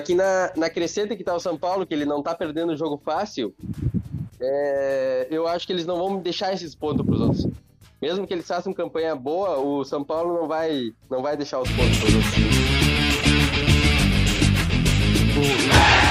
Só 0.00 0.06
que 0.06 0.14
na, 0.14 0.50
na 0.56 0.70
crescente 0.70 1.14
que 1.14 1.22
tá 1.22 1.34
o 1.34 1.40
São 1.40 1.58
Paulo, 1.58 1.86
que 1.86 1.92
ele 1.92 2.06
não 2.06 2.22
tá 2.22 2.34
perdendo 2.34 2.72
o 2.72 2.76
jogo 2.76 2.98
fácil, 3.04 3.54
é, 4.40 5.28
eu 5.30 5.46
acho 5.46 5.66
que 5.66 5.74
eles 5.74 5.84
não 5.84 5.98
vão 5.98 6.22
deixar 6.22 6.54
esses 6.54 6.74
pontos 6.74 7.04
pros 7.04 7.20
outros. 7.20 7.46
Mesmo 8.00 8.26
que 8.26 8.32
eles 8.32 8.46
façam 8.46 8.72
campanha 8.72 9.14
boa, 9.14 9.58
o 9.58 9.84
São 9.84 10.02
Paulo 10.02 10.40
não 10.40 10.48
vai, 10.48 10.90
não 11.10 11.20
vai 11.20 11.36
deixar 11.36 11.60
os 11.60 11.70
pontos 11.72 11.98
pros 11.98 12.14
outros. 12.14 12.32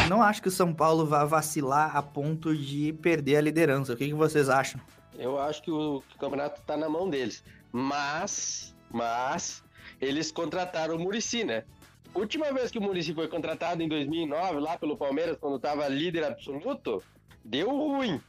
Não 0.07 0.21
acho 0.21 0.39
que 0.39 0.49
o 0.49 0.51
São 0.51 0.71
Paulo 0.71 1.07
vá 1.07 1.25
vacilar 1.25 1.97
a 1.97 2.03
ponto 2.03 2.55
de 2.55 2.93
perder 2.93 3.37
a 3.37 3.41
liderança. 3.41 3.93
O 3.93 3.97
que, 3.97 4.05
que 4.05 4.13
vocês 4.13 4.49
acham? 4.49 4.79
Eu 5.17 5.39
acho 5.39 5.63
que 5.63 5.71
o, 5.71 6.03
que 6.07 6.15
o 6.15 6.19
campeonato 6.19 6.61
tá 6.61 6.77
na 6.77 6.87
mão 6.87 7.09
deles. 7.09 7.43
Mas, 7.71 8.75
mas, 8.91 9.63
eles 9.99 10.31
contrataram 10.31 10.95
o 10.95 10.99
Murici, 10.99 11.43
né? 11.43 11.63
Última 12.13 12.51
vez 12.51 12.71
que 12.71 12.79
o 12.79 12.81
Murici 12.81 13.13
foi 13.13 13.27
contratado 13.27 13.83
em 13.83 13.87
2009, 13.87 14.59
lá 14.59 14.77
pelo 14.77 14.97
Palmeiras, 14.97 15.37
quando 15.39 15.57
estava 15.57 15.87
líder 15.87 16.23
absoluto, 16.23 17.03
deu 17.43 17.69
ruim. 17.69 18.21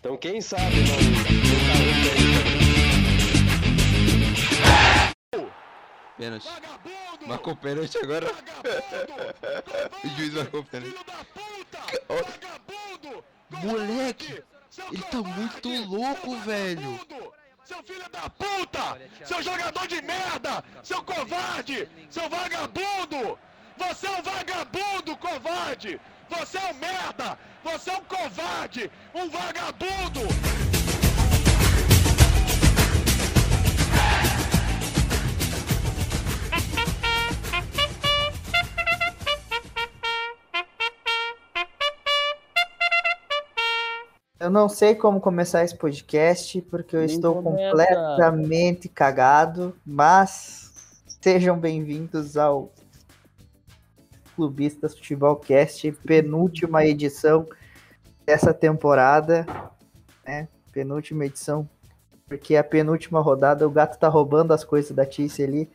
Então 0.00 0.16
quem 0.16 0.40
sabe 0.40 0.76
não, 0.76 0.96
não 0.96 1.24
tá 5.32 5.48
Pênalti. 6.16 6.48
Marcou 7.26 7.54
pênalti 7.54 7.98
agora. 7.98 8.26
o 10.04 10.08
juiz 10.08 10.34
marcou 10.34 10.64
pênalti. 10.64 10.96
Moleque, 13.62 14.42
ele 14.92 15.02
tá 15.02 15.18
muito 15.22 15.68
louco, 15.88 16.36
velho. 16.38 16.98
Seu 17.68 17.82
filho 17.82 18.08
da 18.08 18.30
puta! 18.30 18.98
Seu 19.26 19.42
jogador 19.42 19.86
de 19.86 20.00
merda! 20.00 20.64
Seu 20.82 21.02
covarde! 21.02 21.86
Seu 22.08 22.26
vagabundo! 22.30 23.38
Você 23.76 24.06
é 24.06 24.10
um 24.10 24.22
vagabundo, 24.22 25.14
covarde! 25.18 26.00
Você 26.30 26.56
é 26.56 26.70
um 26.70 26.74
merda! 26.78 27.38
Você 27.62 27.90
é 27.90 27.98
um 27.98 28.04
covarde! 28.04 28.90
Um 29.14 29.28
vagabundo! 29.28 30.47
Eu 44.48 44.52
não 44.52 44.66
sei 44.66 44.94
como 44.94 45.20
começar 45.20 45.62
esse 45.62 45.76
podcast, 45.76 46.62
porque 46.62 46.96
eu 46.96 47.00
Nem 47.00 47.14
estou 47.14 47.42
começa. 47.42 47.70
completamente 47.70 48.88
cagado, 48.88 49.76
mas 49.84 50.96
sejam 51.20 51.58
bem-vindos 51.58 52.34
ao 52.34 52.72
Clubistas 54.34 54.96
Futebolcast, 54.96 55.92
penúltima 56.02 56.82
edição 56.82 57.46
dessa 58.24 58.54
temporada, 58.54 59.44
né? 60.26 60.48
Penúltima 60.72 61.26
edição, 61.26 61.68
porque 62.26 62.56
a 62.56 62.64
penúltima 62.64 63.20
rodada 63.20 63.68
o 63.68 63.70
gato 63.70 63.98
tá 63.98 64.08
roubando 64.08 64.54
as 64.54 64.64
coisas 64.64 64.92
da 64.92 65.04
Tice 65.04 65.42
ali. 65.42 65.70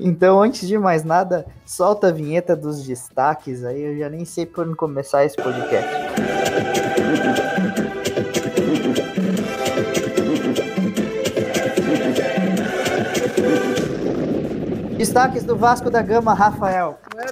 Então, 0.00 0.42
antes 0.42 0.66
de 0.66 0.76
mais 0.76 1.04
nada, 1.04 1.46
solta 1.64 2.08
a 2.08 2.12
vinheta 2.12 2.56
dos 2.56 2.84
destaques 2.84 3.64
aí, 3.64 3.82
eu 3.82 3.96
já 3.96 4.10
nem 4.10 4.24
sei 4.24 4.46
por 4.46 4.66
onde 4.66 4.74
começar 4.74 5.24
esse 5.24 5.36
podcast. 5.36 6.29
Destaques 15.10 15.42
do 15.42 15.56
Vasco 15.56 15.90
da 15.90 16.00
Gama, 16.02 16.32
Rafael. 16.32 16.96
Não 17.12 17.20
é 17.20 17.26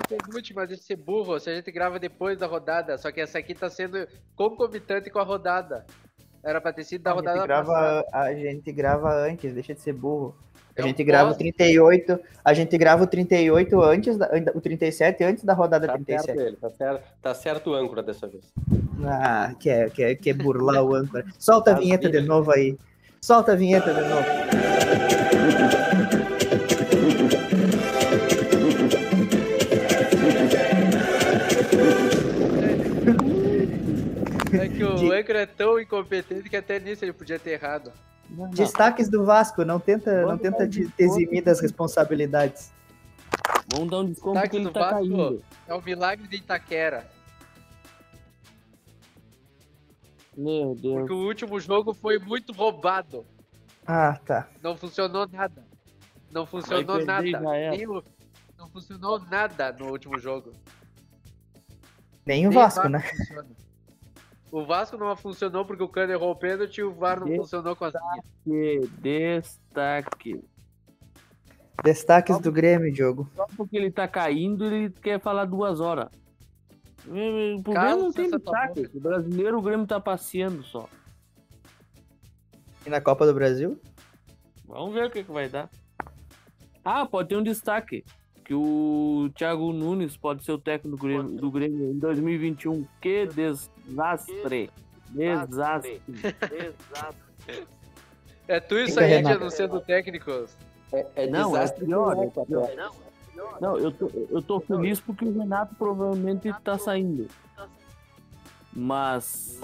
deixa 0.67 0.67
de 0.67 0.77
ser 0.83 0.97
burro. 0.97 1.39
Se 1.39 1.49
a 1.49 1.55
gente 1.55 1.71
grava 1.71 1.97
depois 2.01 2.37
da 2.37 2.45
rodada. 2.45 2.99
Só 2.99 3.13
que 3.13 3.21
essa 3.21 3.39
aqui 3.39 3.55
tá 3.55 3.71
sendo 3.71 4.05
concomitante 4.35 5.09
com 5.11 5.21
a 5.21 5.23
rodada. 5.23 5.87
Era 6.43 6.61
pra 6.61 6.73
ter 6.73 6.83
sido 6.83 7.03
da 7.05 7.13
A 7.13 7.15
gente, 7.15 7.27
rodada 7.27 7.47
grava, 7.47 7.73
passada. 7.73 8.07
a 8.13 8.35
gente 8.35 8.73
grava 8.73 9.15
antes, 9.15 9.55
deixa 9.55 9.75
de 9.75 9.81
ser 9.81 9.93
burro. 9.93 10.35
A 10.77 10.81
Eu 10.81 10.87
gente 10.89 11.05
grava 11.05 11.27
o 11.27 11.29
posso- 11.29 11.39
38, 11.39 12.19
a 12.45 12.53
gente 12.53 12.77
grava 12.77 13.05
o 13.05 13.07
38 13.07 13.81
antes, 13.81 14.19
da, 14.19 14.29
o 14.57 14.61
37 14.61 15.23
antes 15.23 15.45
da 15.45 15.55
rodada 15.55 15.87
Tá 15.87 15.93
certo 15.93 16.05
37. 16.05 16.39
ele, 16.41 16.57
tá 16.57 16.71
certo, 16.71 17.05
tá 17.23 17.33
certo 17.35 17.71
o 17.71 17.75
âncora 17.75 18.03
dessa 18.03 18.27
vez. 18.27 18.43
Ah, 19.07 19.55
quer, 19.61 19.89
quer, 19.93 20.17
quer 20.17 20.35
burlar 20.35 20.83
o 20.83 20.97
âncora. 20.97 21.25
Solta 21.39 21.71
a 21.71 21.75
As 21.75 21.81
vinheta 21.81 22.11
de 22.11 22.21
novo 22.23 22.51
aí. 22.51 22.77
Solta 23.21 23.53
a 23.53 23.55
vinheta 23.55 23.95
de 23.95 24.01
novo. 24.01 24.27
Âncora 35.19 35.43
é 35.43 35.47
tão 35.47 35.79
incompetente 35.81 36.49
que 36.49 36.57
até 36.57 36.79
nisso 36.79 37.05
ele 37.05 37.13
podia 37.13 37.39
ter 37.39 37.51
errado. 37.51 37.93
Destaques 38.53 39.09
do 39.09 39.25
Vasco, 39.25 39.65
não 39.65 39.81
tenta, 39.81 40.23
não 40.23 40.37
tenta 40.37 40.65
um 40.65 40.69
desconto. 40.69 40.95
eximir 41.03 41.43
das 41.43 41.61
responsabilidades. 41.61 42.71
Vamos 43.73 43.91
dar 43.91 43.99
um 44.01 44.05
desconto 44.07 44.35
Destaque 44.35 44.51
que 44.51 44.57
ele 44.57 44.65
do 44.67 44.73
tá 44.73 44.81
Vasco. 44.81 44.97
caindo. 44.99 45.45
É 45.67 45.75
o 45.75 45.83
milagre 45.83 46.29
de 46.29 46.37
Itaquera. 46.37 47.07
Meu 50.37 50.75
Deus. 50.75 50.99
Porque 51.01 51.13
o 51.13 51.27
último 51.27 51.59
jogo 51.59 51.93
foi 51.95 52.19
muito 52.19 52.53
roubado. 52.53 53.25
Ah, 53.87 54.19
tá. 54.25 54.49
Não 54.63 54.77
funcionou 54.77 55.27
nada. 55.27 55.65
Não 56.31 56.47
funcionou 56.47 57.05
nada. 57.05 57.27
o- 57.89 58.05
Não 58.59 58.69
funcionou 58.69 59.19
nada 59.19 59.73
no 59.73 59.87
último 59.91 60.19
jogo. 60.19 60.53
Nem 62.27 62.47
o 62.47 62.51
Nem 62.51 62.59
Vasco, 62.59 62.89
né? 62.89 63.01
funciona. 63.01 63.47
O 64.51 64.65
Vasco 64.65 64.97
não 64.97 65.15
funcionou 65.17 65.65
porque 65.65 65.83
o 65.83 65.89
Cano 65.89 66.13
errou 66.13 66.31
o 66.31 66.37
pênalti 66.37 66.79
e 66.79 66.83
o 66.83 66.93
VAR 66.93 67.21
não 67.21 67.27
Destaque. 67.27 67.43
funcionou 67.43 67.77
com 67.77 67.85
as 67.85 67.95
linhas. 68.47 68.89
Que 68.91 69.01
destaque. 69.01 70.45
Destaques 71.85 72.39
do 72.41 72.51
Grêmio, 72.51 72.93
Diogo. 72.93 73.31
Só 73.37 73.47
porque 73.57 73.77
ele 73.77 73.91
tá 73.91 74.09
caindo, 74.09 74.65
ele 74.65 74.91
quer 74.91 75.21
falar 75.21 75.45
duas 75.45 75.81
horas. 75.81 76.09
O 77.07 77.63
problema 77.63 77.89
Cala 77.89 78.03
não 78.03 78.13
tem 78.13 78.31
destaque. 78.31 78.91
O 78.95 79.01
brasileiro, 79.01 79.59
o 79.59 79.63
Grêmio 79.63 79.87
tá 79.87 80.01
passeando 80.01 80.63
só. 80.65 80.89
E 82.87 82.91
na 82.91 83.01
Copa 83.01 83.27
do 83.27 83.35
Brasil? 83.35 83.79
Vamos 84.67 84.95
ver 84.95 85.07
o 85.07 85.11
que, 85.11 85.23
que 85.23 85.31
vai 85.33 85.49
dar. 85.49 85.71
Ah, 86.85 87.07
pode 87.07 87.29
ter 87.29 87.37
um 87.37 87.43
destaque. 87.43 88.05
Que 88.45 88.55
o 88.55 89.31
Thiago 89.35 89.73
Nunes 89.73 90.17
pode 90.17 90.43
ser 90.43 90.53
o 90.53 90.59
técnico 90.59 90.97
do 90.97 91.03
Grêmio, 91.03 91.37
do 91.37 91.51
Grêmio 91.51 91.91
em 91.93 91.99
2021. 91.99 92.87
Que 93.01 93.27
desastre. 93.89 94.71
Desastre. 95.11 96.03
Desastre. 96.09 97.67
É 98.47 98.61
tu 98.61 98.79
isso 98.79 98.99
aí 99.01 99.09
de 99.09 99.15
Renato. 99.17 99.37
anunciando 99.43 99.81
técnicos. 99.81 100.57
É, 100.93 101.07
é 101.17 101.27
Não, 101.27 101.57
é 101.57 101.61
desastre 101.61 101.85
pior, 101.85 102.15
que 102.15 102.21
é 102.21 102.25
não 102.25 102.31
tá 102.31 102.45
pior. 102.45 102.67
perto. 102.67 103.09
Não, 103.61 103.77
eu 103.79 103.93
tô, 103.93 104.11
eu 104.31 104.43
tô 104.43 104.61
feliz 104.61 105.01
porque 105.01 105.25
o 105.25 105.39
Renato 105.39 105.75
provavelmente 105.77 106.53
tá 106.65 106.77
saindo. 106.79 107.29
Mas 108.73 109.59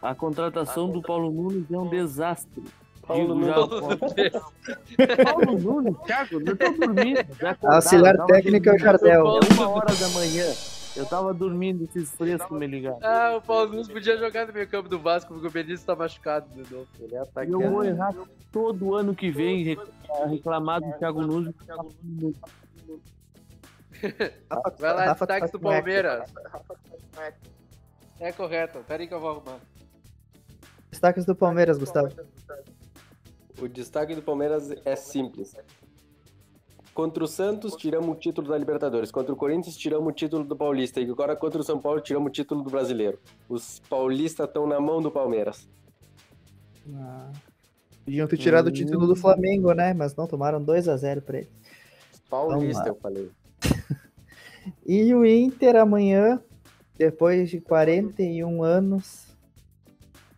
a 0.00 0.14
contratação 0.14 0.90
do 0.90 1.00
Paulo 1.02 1.30
Nunes 1.30 1.70
é 1.70 1.78
um 1.78 1.88
desastre. 1.88 2.62
Paulo 3.06 3.34
Nunes. 3.34 3.54
Paulo 5.24 5.58
Nunes, 5.58 5.96
Thiago, 6.06 6.40
eu 6.40 6.56
tô 6.56 6.72
dormindo. 6.72 7.18
acordado, 7.20 7.74
Auxiliar 7.74 8.26
técnico 8.26 8.68
é 8.68 8.74
o. 8.74 8.78
Jardel. 8.78 9.26
É 9.26 9.54
uma 9.54 9.68
hora 9.68 9.94
da 9.94 10.08
manhã. 10.10 10.46
Eu 10.94 11.06
tava 11.06 11.32
dormindo, 11.32 11.84
esses 11.84 12.10
frescos 12.10 12.58
me 12.58 12.66
ligaram. 12.66 12.98
Ah, 13.02 13.36
o 13.36 13.40
Paulo 13.42 13.70
Nunes 13.70 13.88
podia 13.88 14.16
jogar 14.18 14.46
no 14.46 14.52
meio 14.52 14.68
campo 14.68 14.88
do 14.88 14.98
Vasco 14.98 15.32
porque 15.32 15.46
o 15.46 15.50
Benício 15.50 15.86
tá 15.86 15.96
machucado 15.96 16.48
de 16.50 16.70
novo. 16.70 16.86
Ele 17.00 17.14
é 17.16 17.22
eu 17.48 17.70
vou 17.70 17.82
errar 17.84 18.14
todo 18.50 18.94
ano 18.94 19.14
que 19.14 19.30
vem 19.30 19.62
rec- 19.64 19.80
reclamar 20.28 20.80
do 20.82 20.92
Thiago 20.98 21.22
Nunes. 21.22 21.54
Vai 24.78 24.94
lá, 24.94 25.12
destaques 25.14 25.50
do. 25.50 25.60
Palmeiras. 25.60 26.30
É 28.20 28.32
correto, 28.32 28.84
peraí 28.86 29.06
que 29.06 29.14
eu 29.14 29.20
vou 29.20 29.30
arrumar. 29.30 29.58
Destaques 30.90 31.24
do 31.24 31.34
Palmeiras, 31.34 31.78
Gustavo. 31.78 32.08
O 33.60 33.68
destaque 33.68 34.14
do 34.14 34.22
Palmeiras 34.22 34.70
é 34.84 34.94
simples. 34.96 35.54
Contra 36.94 37.24
o 37.24 37.26
Santos, 37.26 37.74
tiramos 37.74 38.16
o 38.16 38.18
título 38.18 38.48
da 38.48 38.58
Libertadores. 38.58 39.10
Contra 39.10 39.32
o 39.32 39.36
Corinthians, 39.36 39.76
tiramos 39.76 40.08
o 40.08 40.12
título 40.12 40.44
do 40.44 40.54
Paulista. 40.54 41.00
E 41.00 41.10
agora, 41.10 41.34
contra 41.34 41.60
o 41.60 41.64
São 41.64 41.80
Paulo, 41.80 42.00
tiramos 42.00 42.28
o 42.28 42.32
título 42.32 42.62
do 42.62 42.70
Brasileiro. 42.70 43.18
Os 43.48 43.80
paulistas 43.88 44.46
estão 44.46 44.66
na 44.66 44.78
mão 44.78 45.00
do 45.00 45.10
Palmeiras. 45.10 45.66
Podiam 48.04 48.28
ter 48.28 48.36
tirado 48.36 48.66
o 48.66 48.72
título 48.72 49.06
do 49.06 49.16
Flamengo, 49.16 49.72
né? 49.72 49.94
Mas 49.94 50.14
não, 50.14 50.26
tomaram 50.26 50.62
2 50.62 50.88
a 50.88 50.96
0 50.96 51.22
pra 51.22 51.38
ele. 51.38 51.48
Paulista, 52.28 52.82
lá. 52.82 52.88
eu 52.88 52.94
falei. 52.96 53.30
E 54.86 55.12
o 55.12 55.26
Inter 55.26 55.74
amanhã, 55.74 56.40
depois 56.96 57.50
de 57.50 57.60
41 57.60 58.62
anos, 58.62 59.26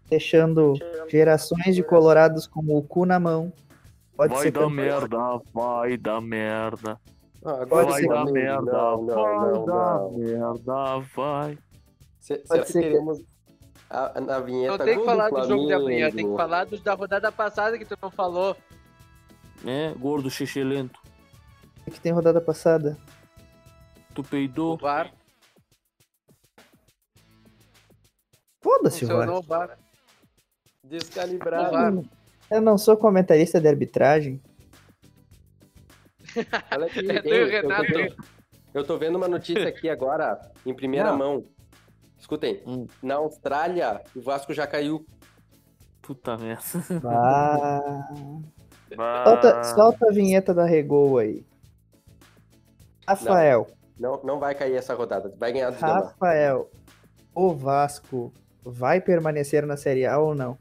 deixando 0.09 0.75
gerações 1.11 1.75
de 1.75 1.83
colorados 1.83 2.47
com 2.47 2.61
o 2.75 2.83
cu 2.83 3.05
na 3.05 3.21
mão. 3.21 3.53
Pode 4.17 4.33
Vai 4.33 4.43
ser 4.43 4.51
dar 4.53 4.71
merda, 4.71 5.19
vai 5.53 5.97
dar 5.97 6.21
merda. 6.21 7.01
Ah, 7.45 7.65
vai 7.65 7.85
dar 8.07 8.25
que- 8.27 8.33
merda, 8.33 8.73
Não, 8.73 9.03
não, 9.03 9.15
vai 9.15 9.53
não, 9.53 9.65
dar 9.67 10.11
merda, 10.13 10.99
vai. 11.15 11.59
Se- 12.21 12.39
Pode 12.49 12.69
ser 12.69 12.83
que- 12.83 12.89
teremos 12.91 13.21
a, 13.91 14.21
na 14.21 14.41
vinheta. 14.41 14.79
Não 14.79 14.85
tem 14.85 14.99
que 14.99 15.05
falar 15.05 15.31
do 15.31 15.49
jogo 15.49 15.67
de 15.67 15.73
amanhã, 15.73 16.11
tem 16.11 16.31
que 16.31 16.37
falar 16.37 16.65
dos 16.65 16.81
da 16.81 16.95
rodada 16.95 17.31
passada 17.33 17.77
que 17.79 17.85
tu 17.85 17.99
não 18.01 18.11
falou. 18.11 18.57
É, 19.67 19.93
gordo 19.99 20.31
xixelento. 20.31 21.01
O 21.87 21.91
que 21.91 22.01
tem 22.01 22.13
rodada 22.13 22.41
passada? 22.41 22.97
Tu 24.15 24.23
peidou? 24.23 24.77
VAR. 24.79 25.13
Foda-se 28.63 29.05
o 29.05 29.09
VAR. 29.09 29.17
Funcionou 29.19 29.39
o 29.41 29.43
VAR. 29.43 29.79
Descalibrado. 30.83 31.69
O 31.69 31.73
VAR. 31.73 32.05
Eu 32.55 32.61
não 32.61 32.79
sou 32.79 32.97
comentarista 32.97 33.61
de 33.61 33.67
arbitragem. 33.67 34.41
Olha 36.73 36.87
aqui, 36.87 37.01
É 37.11 37.21
eu, 37.27 37.49
Renato. 37.49 37.93
tô, 37.93 38.25
eu 38.75 38.85
tô 38.87 38.97
vendo 38.97 39.17
uma 39.17 39.27
notícia 39.27 39.67
aqui 39.69 39.89
agora, 39.91 40.41
em 40.65 40.73
primeira 40.73 41.11
Não. 41.11 41.19
mão. 41.19 41.45
Escutem, 42.17 42.62
Hum. 42.65 42.87
na 43.03 43.17
Austrália, 43.17 44.01
o 44.15 44.21
Vasco 44.23 44.55
já 44.55 44.69
caiu. 44.69 45.05
Puta 46.01 46.39
merda. 46.39 46.62
Ah, 47.05 48.09
solta, 49.25 49.65
solta 49.65 50.06
a 50.09 50.12
vinheta 50.12 50.55
da 50.55 50.65
Regol 50.65 51.19
aí. 51.19 51.45
Rafael, 53.06 53.67
Não, 53.99 54.23
não 54.23 54.39
vai 54.39 54.55
cair 54.55 54.77
essa 54.77 54.95
rodada, 54.95 55.35
vai 55.37 55.53
ganhar 55.53 55.71
do. 55.71 55.81
Rafael, 55.81 56.71
o 57.35 57.53
Vasco 57.53 58.33
vai 58.62 59.01
permanecer 59.01 59.67
na 59.67 59.77
Série 59.77 60.06
A 60.06 60.19
ou 60.21 60.37
não? 60.37 60.56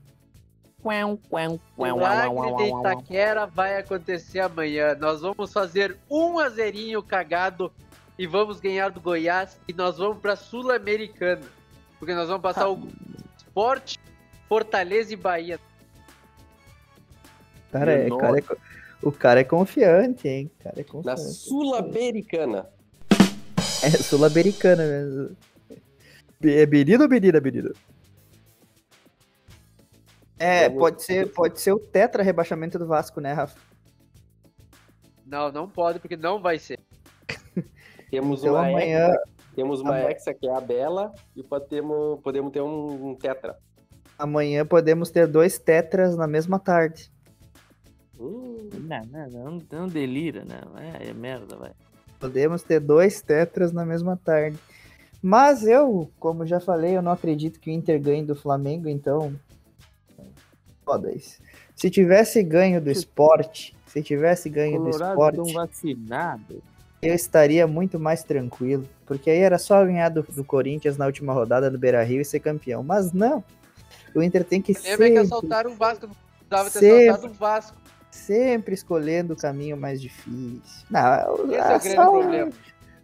Quão, 0.83 1.17
quão, 1.29 1.55
O 1.55 1.59
quão, 1.77 1.95
milagre 1.95 2.55
de. 2.57 2.79
Itaquera 2.79 3.45
vai 3.47 3.77
acontecer 3.77 4.41
amanhã. 4.41 4.95
Nós 4.95 5.21
vamos 5.21 5.53
fazer 5.53 5.97
um 6.11 6.37
azerinho 6.37 7.01
cagado 7.01 7.71
e 8.19 8.27
vamos 8.27 8.59
ganhar 8.59 8.91
do 8.91 8.99
Goiás 8.99 9.57
e 9.65 9.73
nós 9.73 9.97
vamos 9.97 10.17
pra 10.17 10.35
Sul-Americana. 10.35 11.41
Porque 11.97 12.13
nós 12.13 12.27
vamos 12.27 12.41
passar 12.41 12.69
o 12.69 12.85
Sport, 13.37 13.95
Fortaleza 14.49 15.13
e 15.13 15.15
Bahia. 15.15 15.57
Cara, 17.71 17.93
é, 17.93 18.09
cara 18.09 18.39
é 18.39 18.43
o 19.01 19.11
cara 19.11 19.39
é 19.39 19.43
confiante, 19.43 20.27
hein? 20.27 20.51
O 20.59 20.63
cara 20.63 20.75
é 20.79 20.83
Na 20.83 20.89
confiante. 20.89 21.21
Sul-Americana. 21.21 22.67
É 23.83 23.89
sul-americana 23.89 24.85
mesmo. 24.85 25.37
É 26.43 26.65
menino 26.65 27.03
ou 27.03 27.09
menina, 27.09 27.39
menino? 27.41 27.73
É, 30.43 30.69
pode 30.69 31.01
ser, 31.03 31.31
pode 31.31 31.59
ser 31.61 31.71
o 31.73 31.79
tetra 31.79 32.21
rebaixamento 32.23 32.77
do 32.77 32.85
Vasco, 32.85 33.21
né, 33.21 33.33
Rafa? 33.33 33.57
Não, 35.25 35.51
não 35.51 35.67
pode, 35.69 35.99
porque 35.99 36.17
não 36.17 36.41
vai 36.41 36.59
ser. 36.59 36.79
Temos 38.11 38.41
Então 38.41 38.53
uma 38.55 38.67
amanhã, 38.67 39.07
hexa, 39.07 39.23
temos 39.55 39.81
uma 39.81 39.91
amanhã- 39.91 40.09
hexa 40.09 40.33
que 40.33 40.47
é 40.47 40.55
a 40.55 40.59
Bela 40.61 41.13
e 41.35 41.41
podemos, 41.41 42.19
podemos 42.21 42.51
ter 42.51 42.61
um, 42.61 43.09
um 43.11 43.15
tetra. 43.15 43.57
amanhã 44.19 44.65
podemos 44.65 45.09
ter 45.09 45.25
dois 45.27 45.57
tetras 45.57 46.15
na 46.15 46.27
mesma 46.27 46.59
tarde. 46.59 47.11
Hum, 48.19 48.69
Não, 48.73 49.01
não, 49.05 49.29
não, 49.29 49.61
não 49.71 49.87
delira, 49.87 50.43
não. 50.45 50.77
É, 50.79 51.09
é 51.09 51.13
merda, 51.13 51.55
vai. 51.55 51.71
Podemos 52.19 52.61
ter 52.63 52.79
dois 52.79 53.21
tetras 53.21 53.71
na 53.71 53.85
mesma 53.85 54.15
tarde. 54.17 54.57
Mas 55.21 55.65
eu, 55.65 56.11
como 56.19 56.45
já 56.45 56.59
falei, 56.59 56.95
eu 56.97 57.01
não 57.01 57.11
acredito 57.11 57.59
que 57.59 57.69
o 57.69 57.73
Inter 57.73 57.99
ganhe 58.01 58.23
do 58.25 58.35
Flamengo, 58.35 58.87
então. 58.89 59.33
Foda 60.85 61.11
isso. 61.11 61.39
Se 61.75 61.89
tivesse 61.89 62.41
ganho 62.43 62.79
do 62.81 62.91
esporte, 62.91 63.75
se 63.87 64.01
tivesse 64.03 64.49
ganho 64.49 64.79
do 64.79 64.91
Colorado 64.91 65.11
esporte, 65.11 65.35
tão 65.35 65.53
vacinado. 65.53 66.61
eu 67.01 67.13
estaria 67.13 67.65
muito 67.67 67.99
mais 67.99 68.23
tranquilo. 68.23 68.87
Porque 69.05 69.29
aí 69.29 69.39
era 69.39 69.57
só 69.57 69.83
ganhar 69.83 70.09
do, 70.09 70.23
do 70.23 70.43
Corinthians 70.43 70.97
na 70.97 71.05
última 71.05 71.33
rodada 71.33 71.69
do 71.69 71.77
Beira 71.77 72.03
Rio 72.03 72.21
e 72.21 72.25
ser 72.25 72.39
campeão. 72.39 72.83
Mas 72.83 73.11
não. 73.11 73.43
O 74.15 74.21
Inter 74.21 74.43
tem 74.43 74.61
que 74.61 74.73
Lembra 74.73 74.89
que 74.91 74.97
sempre, 74.97 75.17
assaltaram 75.17 75.71
o 75.71 75.75
Vasco. 75.75 76.07
Precisava 76.49 76.69
ter 76.69 76.79
Sempre. 76.79 77.09
assaltado 77.09 77.33
o 77.33 77.35
Vasco. 77.37 77.77
sempre 78.11 78.73
escolhendo 78.75 79.33
o 79.33 79.35
caminho 79.37 79.75
mais 79.75 79.99
difícil. 80.01 80.61
Não, 80.89 80.99
Esse 81.01 81.09
é 81.09 81.17
ah, 81.17 81.31
o 81.33 81.47
grande 81.79 81.89
só- 81.95 82.11
problema. 82.11 82.51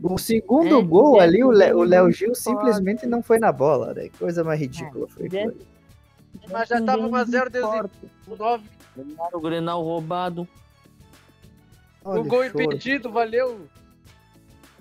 O 0.01 0.17
segundo 0.17 0.79
É, 0.79 0.83
gol 0.83 1.19
é, 1.19 1.23
ali, 1.25 1.43
o 1.43 1.49
Lé- 1.51 1.73
o 1.75 1.81
Léo 1.83 2.09
Gil 2.11 2.33
simplesmente 2.33 3.05
não 3.05 3.21
foi 3.21 3.37
na 3.37 3.51
bola, 3.51 3.93
né? 3.93 4.07
Coisa 4.17 4.43
mais 4.45 4.57
ridícula 4.59 5.07
foi 5.09 5.23
É, 5.23 5.27
aquilo 5.27 5.41
ali. 5.49 5.67
Mas 6.51 6.69
já 6.69 6.81
tava 6.83 7.01
1 7.07 7.15
a 7.15 7.23
0 7.23 7.49
desde 7.49 7.69
o 8.27 8.35
9. 8.35 8.63
Ganharam 8.95 9.37
o 9.37 9.41
Grenal 9.41 9.83
roubado. 9.83 10.47
Olha 12.03 12.21
O 12.21 12.23
gol 12.23 12.43
choro. 12.45 12.63
impedido, 12.63 13.11
valeu. 13.11 13.67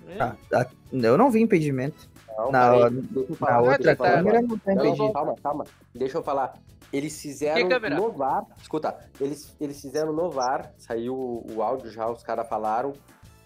É. 0.07 0.21
Ah, 0.21 0.35
ah, 0.55 0.65
eu 0.91 1.17
não 1.17 1.29
vi 1.29 1.41
impedimento. 1.41 2.09
não, 2.37 2.51
Na- 2.51 2.71
peraí, 2.71 2.91
deixa 3.01 3.31
eu 3.31 3.35
falar, 3.35 3.51
Na 3.51 3.61
deixa 3.61 3.71
outra 3.77 3.95
câmera 3.95 4.41
não 4.41 4.57
tem 4.57 4.73
impedimento. 4.75 5.13
calma, 5.13 5.35
calma. 5.43 5.63
Deixa 5.93 6.17
eu 6.17 6.23
falar. 6.23 6.53
Eles 6.91 7.21
fizeram 7.21 7.67
no 7.95 8.11
VAR. 8.11 8.45
Escuta, 8.59 8.97
eles, 9.21 9.55
eles 9.61 9.79
fizeram 9.79 10.11
no 10.11 10.31
VAR. 10.31 10.71
Saiu 10.77 11.13
o, 11.13 11.45
o 11.55 11.61
áudio 11.61 11.91
já, 11.91 12.09
os 12.09 12.23
caras 12.23 12.47
falaram. 12.49 12.93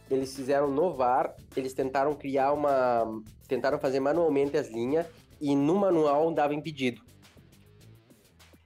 Eles 0.10 0.34
fizeram 0.34 0.70
no 0.72 0.94
VAR. 0.94 1.34
Eles 1.56 1.74
tentaram 1.74 2.14
criar 2.14 2.54
uma. 2.54 3.22
Tentaram 3.48 3.78
fazer 3.80 4.00
manualmente 4.00 4.56
as 4.56 4.70
linhas. 4.70 5.06
E 5.42 5.56
no 5.58 5.76
manual 5.76 6.32
dava 6.34 6.54
impedido. 6.54 7.02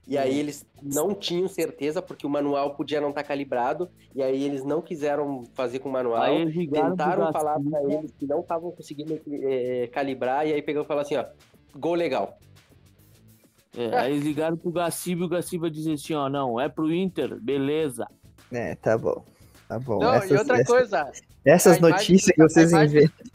E 0.08 0.16
aí 0.16 0.38
eles 0.38 0.64
não 0.82 1.14
tinham 1.14 1.46
certeza, 1.48 2.00
porque 2.00 2.26
o 2.26 2.30
manual 2.30 2.74
podia 2.74 2.98
não 3.00 3.10
estar 3.10 3.22
calibrado. 3.22 3.90
E 4.14 4.22
aí 4.22 4.42
eles 4.42 4.64
não 4.64 4.80
quiseram 4.80 5.44
fazer 5.54 5.80
com 5.80 5.90
o 5.90 5.92
manual. 5.92 6.22
Aí 6.22 6.66
Tentaram 6.68 7.30
falar 7.30 7.60
pra 7.60 7.82
eles 7.84 8.10
que 8.12 8.26
não 8.26 8.40
estavam 8.40 8.70
conseguindo 8.72 9.20
eh, 9.30 9.88
calibrar. 9.92 10.46
E 10.46 10.52
aí 10.54 10.62
pegou 10.62 10.82
e 10.82 10.86
falou 10.86 11.02
assim: 11.02 11.16
ó, 11.16 11.26
gol 11.76 11.94
legal. 11.94 12.38
É, 13.76 13.96
aí 13.98 14.12
eles 14.12 14.24
ligaram 14.24 14.56
pro 14.56 14.72
Gaciba 14.72 15.22
e 15.22 15.24
o 15.24 15.28
Gaciba 15.28 15.70
disse 15.70 15.92
assim, 15.92 16.14
ó, 16.14 16.28
não, 16.28 16.58
é 16.58 16.68
pro 16.68 16.92
Inter, 16.92 17.38
beleza. 17.38 18.06
É, 18.50 18.74
tá 18.74 18.96
bom. 18.96 19.22
Tá 19.68 19.78
bom. 19.78 19.98
Não, 19.98 20.14
essas 20.14 20.30
e 20.30 20.34
outra 20.36 20.54
essas- 20.54 20.66
coisa. 20.66 21.12
essas 21.44 21.78
notícias 21.78 22.34
que 22.34 22.42
tá- 22.42 22.48
vocês 22.48 22.70
imagem- 22.72 22.98
inventam. 23.04 23.26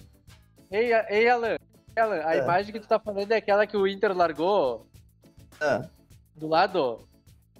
Ei, 0.71 0.91
ei 1.09 1.29
Alan. 1.29 1.55
Alan, 1.95 2.15
a 2.21 2.29
Ah. 2.29 2.37
imagem 2.37 2.73
que 2.73 2.79
tu 2.79 2.87
tá 2.87 2.99
falando 2.99 3.31
é 3.31 3.35
aquela 3.37 3.67
que 3.67 3.77
o 3.77 3.87
Inter 3.87 4.17
largou 4.17 4.87
Ah, 5.61 5.87
do 6.35 6.47
lado. 6.47 6.99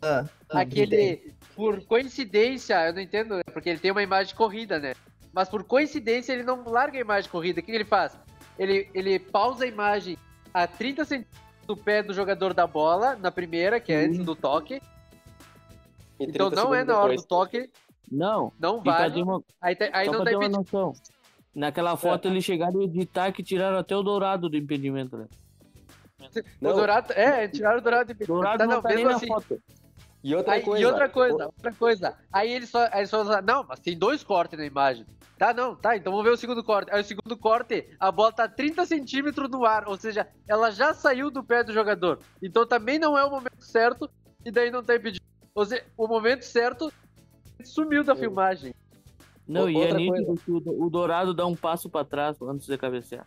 ah, 0.02 0.26
ah, 0.50 0.60
Aquele. 0.62 1.34
Por 1.56 1.86
coincidência, 1.86 2.88
eu 2.88 2.94
não 2.94 3.02
entendo, 3.02 3.36
né, 3.36 3.44
porque 3.54 3.70
ele 3.70 3.80
tem 3.80 3.92
uma 3.92 4.02
imagem 4.02 4.36
corrida, 4.36 4.80
né? 4.80 4.94
Mas 5.32 5.48
por 5.50 5.64
coincidência 5.64 6.34
ele 6.34 6.42
não 6.44 6.64
larga 6.68 6.98
a 6.98 7.02
imagem 7.02 7.30
corrida. 7.30 7.60
O 7.60 7.64
que 7.64 7.72
ele 7.72 7.86
faz? 7.86 8.18
Ele, 8.58 8.90
ele 8.94 9.20
pausa 9.20 9.64
a 9.64 9.68
imagem 9.68 10.18
a 10.52 10.66
30 10.66 11.06
centímetros 11.06 11.42
do 11.68 11.78
pé 11.78 12.02
do 12.02 12.12
jogador 12.14 12.54
da 12.56 12.66
bola, 12.66 13.16
na 13.16 13.32
primeira, 13.32 13.80
que 13.80 13.94
é 13.94 14.06
antes 14.06 14.20
do 14.26 14.36
toque. 14.36 14.82
E 16.20 16.24
Então 16.26 16.50
30 16.50 16.56
não 16.56 16.74
é 16.74 16.84
na 16.84 16.98
hora 16.98 17.10
depois. 17.10 17.22
do 17.22 17.28
toque, 17.28 17.70
Não, 18.12 18.52
não 18.60 18.82
vale. 18.82 19.22
uma, 19.22 19.42
Aí, 19.62 19.76
te- 19.76 19.90
aí 19.94 20.06
só 20.06 20.12
não 20.14 20.24
dá 20.24 20.32
impedimento. 20.32 20.58
noção. 20.58 20.94
Naquela 21.56 21.96
foto 21.96 22.28
eles 22.28 22.44
chegaram 22.44 22.80
a 22.82 22.84
editar 22.84 23.32
que 23.32 23.44
tiraram 23.44 23.78
até 23.78 23.96
o 23.96 24.02
dourado 24.02 24.50
do 24.50 24.58
impedimento, 24.58 25.16
né? 25.18 25.28
O 26.30 26.44
Não. 26.62 26.74
Dourado, 26.76 27.14
é, 27.14 27.48
tiraram 27.48 27.78
o 27.80 27.82
Dourado 27.82 28.06
do 28.06 28.12
impedimento. 28.14 28.34
Dourado 28.34 28.58
Tá, 28.60 28.66
não, 28.66 28.76
não, 28.76 28.82
tá 28.82 28.90
nem 28.90 28.98
mesmo 28.98 29.12
na 29.12 29.18
assim. 29.18 29.28
foto. 29.28 29.62
E 30.24 30.34
outra 30.36 30.54
Aí, 30.54 30.62
coisa. 30.62 30.82
e 30.82 30.86
outra 30.86 31.10
coisa, 31.10 31.46
outra 31.46 31.74
coisa. 31.74 32.18
Aí 32.32 32.52
ele 32.54 32.66
só, 32.66 32.88
aí 32.92 33.06
só 33.06 33.42
não, 33.42 33.66
mas 33.68 33.80
tem 33.80 33.98
dois 33.98 34.24
cortes 34.24 34.58
na 34.58 34.66
imagem. 34.66 35.06
Tá, 35.38 35.54
não, 35.54 35.76
tá, 35.76 35.98
então 35.98 36.14
vamos 36.14 36.26
ver 36.26 36.32
o 36.32 36.38
segundo 36.38 36.64
corte. 36.64 36.90
Aí 36.94 37.02
o 37.02 37.04
segundo 37.04 37.36
corte, 37.36 37.90
a 38.00 38.10
bola 38.10 38.32
tá 38.32 38.48
30 38.48 38.86
centímetros 38.86 39.50
no 39.50 39.66
ar, 39.66 39.86
ou 39.88 39.98
seja, 39.98 40.26
ela 40.48 40.72
já 40.72 40.94
saiu 40.94 41.30
do 41.30 41.44
pé 41.44 41.62
do 41.64 41.74
jogador. 41.74 42.20
Então 42.42 42.66
também 42.66 42.98
não 42.98 43.18
é 43.18 43.26
o 43.26 43.30
momento 43.30 43.60
certo, 43.66 44.10
e 44.46 44.52
daí 44.52 44.72
não 44.72 44.82
tá 44.82 44.96
impedido. 44.96 45.26
Ou 45.54 45.66
seja, 45.66 45.84
o 45.98 46.08
momento 46.08 46.44
certo 46.44 46.90
sumiu 47.64 48.04
da 48.04 48.16
filmagem. 48.16 48.74
Não, 49.46 49.66
O- 49.66 49.70
e 49.70 49.82
é 49.82 49.94
nítido 49.94 50.36
que 50.36 50.52
o, 50.52 50.90
dourado 50.90 51.34
dá 51.34 51.46
um 51.46 51.56
passo 51.56 51.90
pra 51.90 52.06
trás 52.06 52.42
antes 52.42 52.66
de 52.66 52.78
cabecear. 52.78 53.26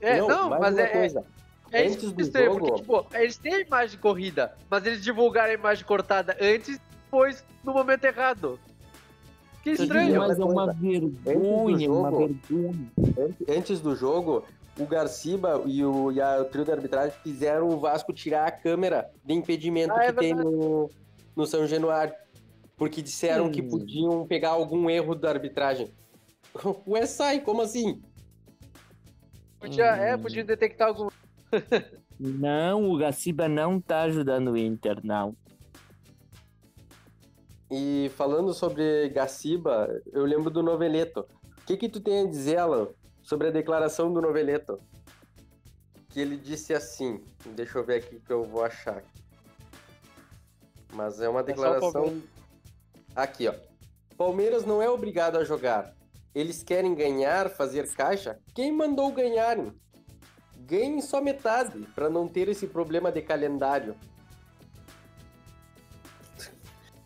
É, 0.00 0.18
não, 0.20 0.48
mais 0.50 0.60
mas 0.60 0.78
é, 0.78 0.82
é, 0.84 0.86
coisa. 0.92 1.18
é 1.20 1.24
isso 1.72 1.94
antes 1.94 2.08
que 2.08 2.14
do 2.14 2.20
é 2.20 2.24
estranho, 2.24 2.46
jogo- 2.52 2.58
porque, 2.66 2.80
tipo, 2.82 3.06
eles 3.14 3.36
têm 3.36 3.54
a 3.54 3.60
imagem 3.60 3.98
corrida, 3.98 4.56
mas 4.70 4.84
eles 4.86 5.02
divulgaram 5.02 5.50
a 5.50 5.54
imagem 5.54 5.84
cortada 5.84 6.36
antes 6.40 6.76
e 6.76 6.80
depois 7.04 7.44
no 7.64 7.72
momento 7.72 8.04
errado. 8.04 8.58
Que 9.62 9.70
estranho. 9.70 10.18
Mas 10.18 10.38
é 10.38 10.44
uma 10.44 10.72
vergonha, 10.72 11.90
uma 11.90 12.10
jogo- 12.10 12.28
vergonha. 12.48 12.92
Antes- 13.48 13.80
do 13.80 13.94
jogo, 13.96 14.44
o 14.78 14.86
Garciba 14.86 15.62
e 15.66 15.84
o, 15.84 16.12
e 16.12 16.20
a, 16.20 16.40
o 16.40 16.44
trio 16.44 16.64
da 16.64 16.72
arbitragem 16.74 17.12
fizeram 17.22 17.68
o 17.68 17.78
Vasco 17.80 18.12
tirar 18.12 18.46
a 18.46 18.50
câmera 18.52 19.10
de 19.24 19.34
impedimento 19.34 19.92
Ah, 19.92 20.04
é 20.04 20.12
que 20.12 20.18
tem 20.20 20.34
no, 20.34 20.88
no 21.34 21.46
São 21.46 21.66
Januário. 21.66 22.14
Porque 22.76 23.02
disseram 23.02 23.50
que 23.50 23.60
Hum. 23.60 23.68
podiam 23.68 24.26
pegar 24.26 24.50
algum 24.50 24.88
erro 24.88 25.16
da 25.16 25.30
arbitragem. 25.30 25.88
Ué, 26.86 27.04
sai, 27.06 27.40
como 27.40 27.60
assim? 27.60 28.00
Podia, 29.58 29.86
é, 29.86 30.16
podia 30.16 30.44
detectar 30.44 30.86
algum. 30.86 31.08
Não, 32.18 32.90
o 32.90 32.96
Gaciba 32.96 33.48
não 33.48 33.80
tá 33.80 34.02
ajudando 34.02 34.52
o 34.52 34.56
Inter, 34.56 35.00
não. 35.04 35.36
E 37.70 38.10
falando 38.16 38.52
sobre 38.54 39.08
Gaciba, 39.10 40.02
eu 40.12 40.24
lembro 40.24 40.50
do 40.50 40.62
Noveleto. 40.62 41.26
que 41.66 41.76
que 41.76 41.88
tu 41.88 42.00
tem 42.00 42.22
a 42.22 42.26
dizer, 42.26 42.56
Alan, 42.56 42.88
sobre 43.22 43.48
a 43.48 43.50
declaração 43.50 44.12
do 44.12 44.22
Noveleto? 44.22 44.80
Que 46.08 46.20
ele 46.20 46.36
disse 46.36 46.72
assim, 46.72 47.22
deixa 47.54 47.78
eu 47.78 47.84
ver 47.84 47.96
aqui 47.96 48.18
que 48.18 48.32
eu 48.32 48.42
vou 48.42 48.64
achar. 48.64 49.02
Mas 50.94 51.20
é 51.20 51.28
uma 51.28 51.40
o 51.40 51.44
declaração... 51.44 51.92
Palmeiras. 51.92 52.24
Aqui, 53.14 53.48
ó. 53.48 53.54
Palmeiras 54.16 54.64
não 54.64 54.80
é 54.80 54.88
obrigado 54.88 55.36
a 55.36 55.44
jogar. 55.44 55.94
Eles 56.34 56.62
querem 56.62 56.94
ganhar, 56.94 57.50
fazer 57.50 57.86
caixa? 57.94 58.38
Quem 58.54 58.72
mandou 58.72 59.12
ganharem? 59.12 59.72
Ganhem 60.68 61.00
só 61.00 61.20
metade, 61.22 61.78
para 61.94 62.10
não 62.10 62.28
ter 62.28 62.48
esse 62.48 62.66
problema 62.66 63.10
de 63.10 63.22
calendário. 63.22 63.94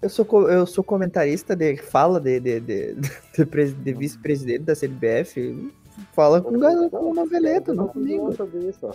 Eu 0.01 0.09
sou, 0.09 0.51
eu 0.51 0.67
sou 0.67 0.83
comentarista 0.83 1.55
de 1.55 1.77
fala 1.77 2.21
de, 2.21 2.41
de, 2.41 2.61
de, 2.61 2.95
de 3.39 3.73
de 3.73 3.93
vice-presidente 3.95 4.65
da 4.65 4.75
CBF. 4.75 5.73
Fala 6.13 6.41
com, 6.41 6.57
o 6.57 6.59
ga- 6.59 6.91
com 6.91 7.11
o 7.11 7.15
Noveleto, 7.15 7.73
não 7.73 7.87
comigo. 7.87 8.31
isso. 8.69 8.91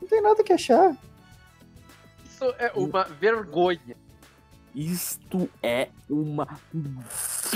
Não 0.00 0.08
tem 0.08 0.20
nada 0.20 0.42
que 0.42 0.52
achar. 0.52 0.96
Isso 2.24 2.44
é 2.58 2.72
uma 2.74 3.04
vergonha. 3.04 3.96
Isto 4.74 5.48
é 5.62 5.90
uma 6.08 6.48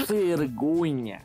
vergonha. 0.06 1.22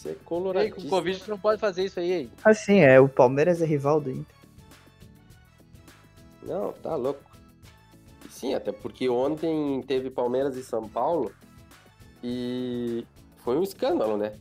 Isso 0.00 0.08
é 0.08 0.62
Ei, 0.62 0.70
com. 0.70 0.88
Covid 0.88 1.20
tu 1.20 1.30
não 1.30 1.38
pode 1.38 1.60
fazer 1.60 1.84
isso 1.84 2.00
aí, 2.00 2.12
hein? 2.12 2.30
Assim, 2.42 2.80
é, 2.80 2.98
o 2.98 3.06
Palmeiras 3.06 3.60
é 3.60 3.66
rival 3.66 4.00
do 4.00 4.10
Inter. 4.10 4.34
Não, 6.42 6.72
tá 6.72 6.96
louco. 6.96 7.20
Sim, 8.30 8.54
até 8.54 8.72
porque 8.72 9.10
ontem 9.10 9.82
teve 9.82 10.08
Palmeiras 10.08 10.56
e 10.56 10.62
São 10.64 10.88
Paulo 10.88 11.30
e 12.24 13.04
foi 13.44 13.58
um 13.58 13.62
escândalo, 13.62 14.16
né? 14.16 14.32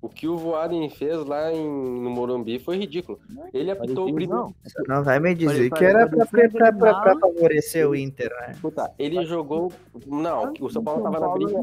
O 0.00 0.08
que 0.08 0.28
o 0.28 0.36
Voaden 0.36 0.88
fez 0.88 1.24
lá 1.24 1.52
em, 1.52 1.66
no 1.68 2.08
Morumbi 2.10 2.60
foi 2.60 2.76
ridículo. 2.76 3.18
Ele 3.52 3.72
apitou 3.72 4.08
o 4.08 4.14
primeiro. 4.14 4.32
Não, 4.44 4.54
Você 4.62 4.82
não 4.86 5.02
vai 5.02 5.18
me 5.18 5.34
dizer 5.34 5.68
que 5.72 5.84
era 5.84 6.08
pra, 6.08 6.24
pra, 6.26 6.48
pra, 6.48 6.72
pra- 6.72 6.72
pra 6.72 6.94
parecia 7.00 7.20
favorecer 7.20 7.90
o 7.90 7.96
Inter, 7.96 8.30
né? 8.40 8.52
Escuta, 8.52 8.94
ele 8.96 9.24
jogou. 9.26 9.72
Não, 10.06 10.52
o 10.60 10.70
São 10.70 10.84
Paulo 10.84 11.02
tava 11.02 11.18
na 11.18 11.28
briga. 11.30 11.58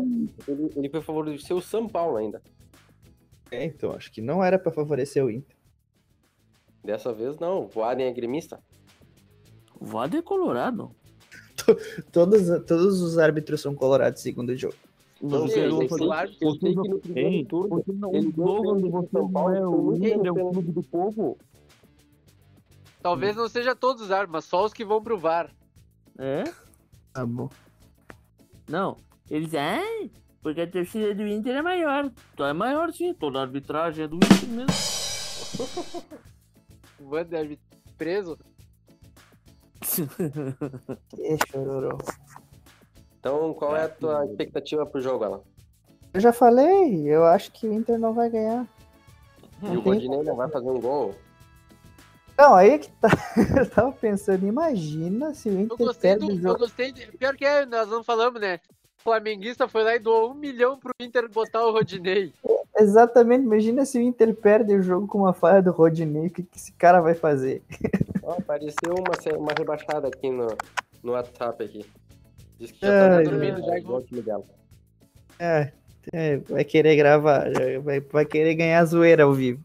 Ele, 0.46 0.70
ele 0.76 0.90
foi 0.90 1.02
favorecer 1.02 1.56
o 1.56 1.62
São 1.62 1.88
Paulo 1.88 2.18
ainda. 2.18 2.42
É, 3.52 3.64
então, 3.66 3.92
acho 3.92 4.12
que 4.12 4.22
não 4.22 4.44
era 4.44 4.58
pra 4.60 4.72
favorecer 4.72 5.24
o 5.24 5.30
Inter. 5.30 5.56
Dessa 6.84 7.12
vez 7.14 7.38
não. 7.40 7.64
O 7.64 7.68
Voaden 7.68 8.08
é 8.08 8.14
gremista. 8.14 8.62
O 9.80 9.86
é 10.20 10.22
colorado. 10.22 10.92
Todos, 12.12 12.42
todos 12.66 13.02
os 13.02 13.18
árbitros 13.18 13.62
são 13.62 13.74
colorados 13.74 14.22
segundo 14.22 14.50
o 14.50 14.58
jogo. 14.58 14.76
Não, 15.22 15.48
sei, 15.48 15.66
eu 15.66 15.70
que 16.60 16.70
no 16.90 17.00
primeiro 17.00 17.30
Ei, 17.30 17.46
turno 17.46 17.84
não- 17.94 18.14
ele 18.14 18.32
você 18.92 19.10
São 19.12 19.32
Paulo, 19.32 19.50
não 19.50 19.56
é 19.56 19.68
o 19.68 19.96
Inter, 19.96 20.12
é 20.12 20.16
o 20.18 20.20
interessante. 20.20 20.54
clube 20.54 20.72
do 20.74 20.84
povo. 20.84 21.38
Talvez 23.02 23.36
não 23.36 23.48
seja 23.48 23.76
todos 23.76 24.04
os 24.04 24.12
árbitros, 24.12 24.34
mas 24.34 24.46
só 24.46 24.66
os 24.66 24.74
que 24.74 24.84
vão 24.86 25.02
pro 25.02 25.18
VAR. 25.18 25.50
É? 26.20 26.44
Tá 27.14 27.26
bom. 27.26 27.50
Não. 28.70 28.98
Eles, 29.30 29.54
ah, 29.56 29.82
porque 30.46 30.62
a 30.62 30.68
torcida 30.68 31.16
do 31.16 31.26
Inter 31.26 31.56
é 31.56 31.62
maior. 31.64 32.12
Então 32.36 32.46
é 32.46 32.54
maior 32.54 32.94
sim, 32.94 33.16
toda 33.16 33.40
a 33.40 33.42
arbitragem 33.42 34.06
é 34.06 34.08
do 34.08 34.18
Inter 34.18 34.48
mesmo. 34.48 34.68
O 37.00 37.10
Wander 37.10 37.40
árbitro 37.40 37.66
preso. 37.98 38.38
Que 39.82 41.38
chororô. 41.52 41.98
Então, 43.20 43.54
qual 43.56 43.76
é 43.76 43.86
a 43.86 43.90
tua 43.90 44.24
expectativa 44.28 44.86
pro 44.86 45.02
jogo, 45.02 45.24
Alan? 45.24 45.42
Eu 46.14 46.22
já 46.22 46.32
falei, 46.32 47.04
eu 47.08 47.26
acho 47.26 47.52
que 47.52 47.68
o 47.68 47.74
Inter 47.74 47.98
não 47.98 48.14
vai 48.14 48.30
ganhar. 48.30 48.68
E 49.64 49.76
o 49.76 49.82
Rodinei 49.82 50.22
não 50.24 50.36
vai 50.36 50.50
fazer 50.50 50.70
um 50.70 50.80
gol? 50.80 51.16
Não, 52.38 52.54
aí 52.54 52.70
é 52.70 52.78
que 52.78 52.92
tá. 52.92 53.10
Eu 53.60 53.70
tava 53.70 53.92
pensando, 53.92 54.46
imagina 54.46 55.34
se 55.34 55.50
o 55.50 55.54
Eu 55.54 55.62
Inter 55.62 55.78
gostei 55.78 56.12
perde 56.12 56.28
do. 56.28 56.32
o 56.32 56.36
Eu 56.36 56.42
jogo. 56.42 56.60
gostei 56.60 56.92
de, 56.92 57.08
Pior 57.18 57.36
que 57.36 57.46
é, 57.46 57.66
nós 57.66 57.90
não 57.90 58.04
falamos, 58.04 58.40
né? 58.40 58.60
O 59.06 59.12
flamenguista 59.12 59.68
foi 59.68 59.84
lá 59.84 59.96
e 59.96 60.00
doou 60.00 60.32
um 60.32 60.34
milhão 60.34 60.80
pro 60.80 60.92
Inter 61.00 61.30
botar 61.30 61.64
o 61.64 61.72
Rodinei. 61.72 62.34
Exatamente, 62.76 63.44
imagina 63.44 63.86
se 63.86 64.00
o 64.00 64.02
Inter 64.02 64.34
perde 64.34 64.74
o 64.74 64.82
jogo 64.82 65.06
com 65.06 65.20
uma 65.20 65.32
falha 65.32 65.62
do 65.62 65.72
Rodinei, 65.72 66.26
o 66.26 66.30
que, 66.32 66.42
que 66.42 66.58
esse 66.58 66.72
cara 66.72 67.00
vai 67.00 67.14
fazer? 67.14 67.62
Ó, 68.24 68.32
apareceu 68.32 68.96
uma, 68.96 69.38
uma 69.38 69.54
rebaixada 69.56 70.08
aqui 70.08 70.32
no, 70.32 70.48
no 71.04 71.12
WhatsApp 71.12 71.64
aqui. 71.64 71.86
Diz 72.58 72.72
que 72.72 72.84
já 72.84 73.18
Ai, 73.18 73.24
tá 73.24 73.30
dormindo 73.30 73.64
já, 73.64 73.78
igual 73.78 74.00
o 74.00 74.04
time 74.04 74.24
dela. 74.24 74.44
É, 75.38 75.72
é, 76.12 76.38
vai 76.38 76.64
querer 76.64 76.96
gravar, 76.96 77.46
vai, 77.84 78.00
vai 78.00 78.26
querer 78.26 78.56
ganhar 78.56 78.84
zoeira 78.86 79.26
ao 79.26 79.34
vivo. 79.34 79.64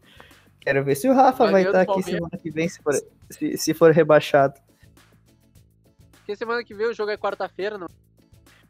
Quero 0.61 0.85
ver 0.85 0.97
se 0.97 1.09
o 1.09 1.15
Rafa 1.15 1.45
Vai 1.45 1.53
vai 1.53 1.63
estar 1.63 1.81
aqui 1.81 1.87
Palmeiras. 1.87 2.15
semana 2.15 2.39
que 2.43 2.51
vem, 2.51 2.69
se 2.69 2.83
for, 2.83 2.93
se, 3.31 3.57
se 3.57 3.73
for 3.73 3.91
rebaixado. 3.91 4.61
Porque 6.13 6.37
semana 6.37 6.63
que 6.63 6.75
vem 6.75 6.89
o 6.89 6.93
jogo 6.93 7.11
é 7.11 7.17
quarta-feira, 7.17 7.79
não? 7.79 7.89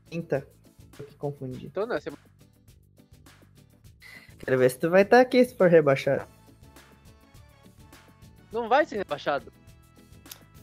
Quinta. 0.09 0.47
Que 1.03 1.15
confundi. 1.17 1.67
Então 1.67 1.87
não, 1.87 1.97
é 1.97 2.01
semana. 2.01 2.23
Quero 4.39 4.59
ver 4.59 4.71
se 4.71 4.79
tu 4.79 4.89
vai 4.91 5.03
estar 5.03 5.21
aqui 5.21 5.45
se 5.45 5.55
for 5.55 5.69
rebaixado. 5.69 6.25
não 8.53 8.69
vai 8.69 8.85
ser 8.87 8.97
rebaixado. 8.99 9.53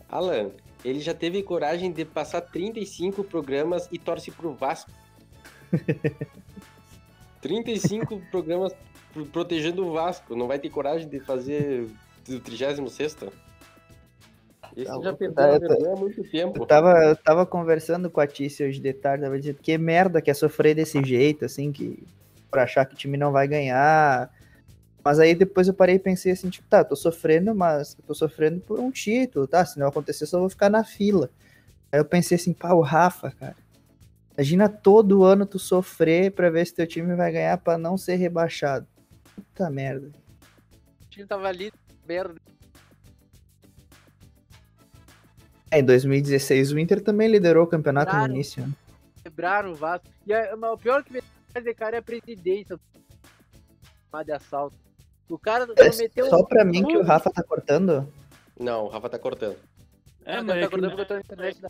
Alan, 0.09 0.51
ele 0.83 0.99
já 0.99 1.13
teve 1.13 1.43
coragem 1.43 1.91
de 1.91 2.03
passar 2.05 2.41
35 2.41 3.23
programas 3.23 3.87
e 3.91 3.99
torce 3.99 4.31
pro 4.31 4.53
Vasco. 4.53 4.89
35 7.41 8.19
programas 8.31 8.73
pro- 9.13 9.25
protegendo 9.25 9.85
o 9.85 9.93
Vasco. 9.93 10.35
Não 10.35 10.47
vai 10.47 10.59
ter 10.59 10.69
coragem 10.69 11.07
de 11.07 11.19
fazer 11.19 11.87
o 12.29 12.39
36 12.39 12.79
Esse 14.77 14.85
Tá 14.85 15.01
já 15.01 15.13
perdeu 15.13 15.33
tá, 15.33 15.57
vergonha 15.57 15.93
há 15.93 15.95
muito 15.95 16.23
tempo. 16.23 16.61
Eu 16.61 16.65
tava, 16.67 16.93
eu 17.03 17.15
tava 17.15 17.45
conversando 17.47 18.11
com 18.11 18.21
a 18.21 18.27
Tícia 18.27 18.67
hoje 18.67 18.79
de 18.79 18.93
tarde, 18.93 19.23
tava 19.23 19.39
dizendo 19.39 19.57
que 19.59 19.75
merda 19.75 20.21
que 20.21 20.29
é 20.29 20.33
sofrer 20.35 20.75
desse 20.75 21.03
jeito, 21.03 21.45
assim, 21.45 21.71
que 21.71 22.05
por 22.51 22.59
achar 22.59 22.85
que 22.85 22.93
o 22.93 22.97
time 22.97 23.17
não 23.17 23.31
vai 23.31 23.47
ganhar. 23.47 24.31
Mas 25.03 25.17
aí 25.17 25.33
depois 25.33 25.67
eu 25.67 25.73
parei 25.73 25.95
e 25.95 25.99
pensei 25.99 26.31
assim, 26.31 26.47
tipo, 26.51 26.67
tá, 26.69 26.83
tô 26.83 26.95
sofrendo, 26.95 27.55
mas 27.55 27.97
tô 28.05 28.13
sofrendo 28.13 28.59
por 28.59 28.79
um 28.79 28.91
título, 28.91 29.47
tá? 29.47 29.65
Se 29.65 29.79
não 29.79 29.87
acontecer, 29.87 30.27
só 30.27 30.39
vou 30.39 30.49
ficar 30.49 30.69
na 30.69 30.83
fila. 30.83 31.31
Aí 31.91 31.99
eu 31.99 32.05
pensei 32.05 32.35
assim, 32.35 32.53
pá, 32.53 32.73
o 32.73 32.81
Rafa, 32.81 33.31
cara. 33.31 33.55
Imagina 34.37 34.69
todo 34.69 35.23
ano 35.23 35.47
tu 35.47 35.57
sofrer 35.57 36.31
pra 36.31 36.51
ver 36.51 36.67
se 36.67 36.75
teu 36.75 36.85
time 36.85 37.15
vai 37.15 37.31
ganhar 37.31 37.57
pra 37.57 37.79
não 37.79 37.97
ser 37.97 38.17
rebaixado. 38.17 38.85
Puta 39.33 39.71
merda. 39.71 40.11
O 41.01 41.09
time 41.09 41.25
tava 41.25 41.47
ali, 41.47 41.71
merda. 42.07 42.35
É, 45.77 45.79
em 45.79 45.83
2016 45.85 46.71
o 46.71 46.79
Inter 46.79 47.01
também 47.01 47.27
liderou 47.27 47.63
o 47.63 47.67
campeonato 47.67 48.11
Claro. 48.11 48.27
no 48.27 48.33
início, 48.33 48.65
né? 48.65 48.73
Quebraram 49.23 49.71
o 49.71 49.75
Vasco. 49.75 50.07
E 50.25 50.33
a- 50.33 50.55
mas 50.57 50.71
o 50.71 50.77
pior 50.77 51.03
que 51.03 51.13
me 51.13 51.21
faz 51.53 51.63
de 51.63 51.73
cara 51.73 51.97
é 51.97 51.99
a 51.99 52.01
presidência 52.01 52.79
de 54.25 54.31
assalto. 54.31 54.75
O 55.29 55.37
cara 55.37 55.67
É 55.77 55.91
só 56.29 56.41
pra 56.43 56.65
mim 56.65 56.83
que 56.83 56.97
o. 56.97 57.03
Rafa 57.03 57.29
tá 57.29 57.43
cortando. 57.43 58.11
Não, 58.59 58.85
o 58.85 58.87
Rafa 58.87 59.09
tá 59.09 59.19
cortando. 59.19 59.57
É, 60.25 60.37
Ah, 60.37 60.43
mas 60.43 60.49
é 60.49 60.53
tá 60.53 60.57
que 60.59 60.65
acordando 60.65 60.93
ele- 60.93 60.95
porque 60.95 61.01
eu 61.01 61.05
tô 61.07 61.13
na 61.13 61.19
internet 61.19 61.61
da- 61.61 61.69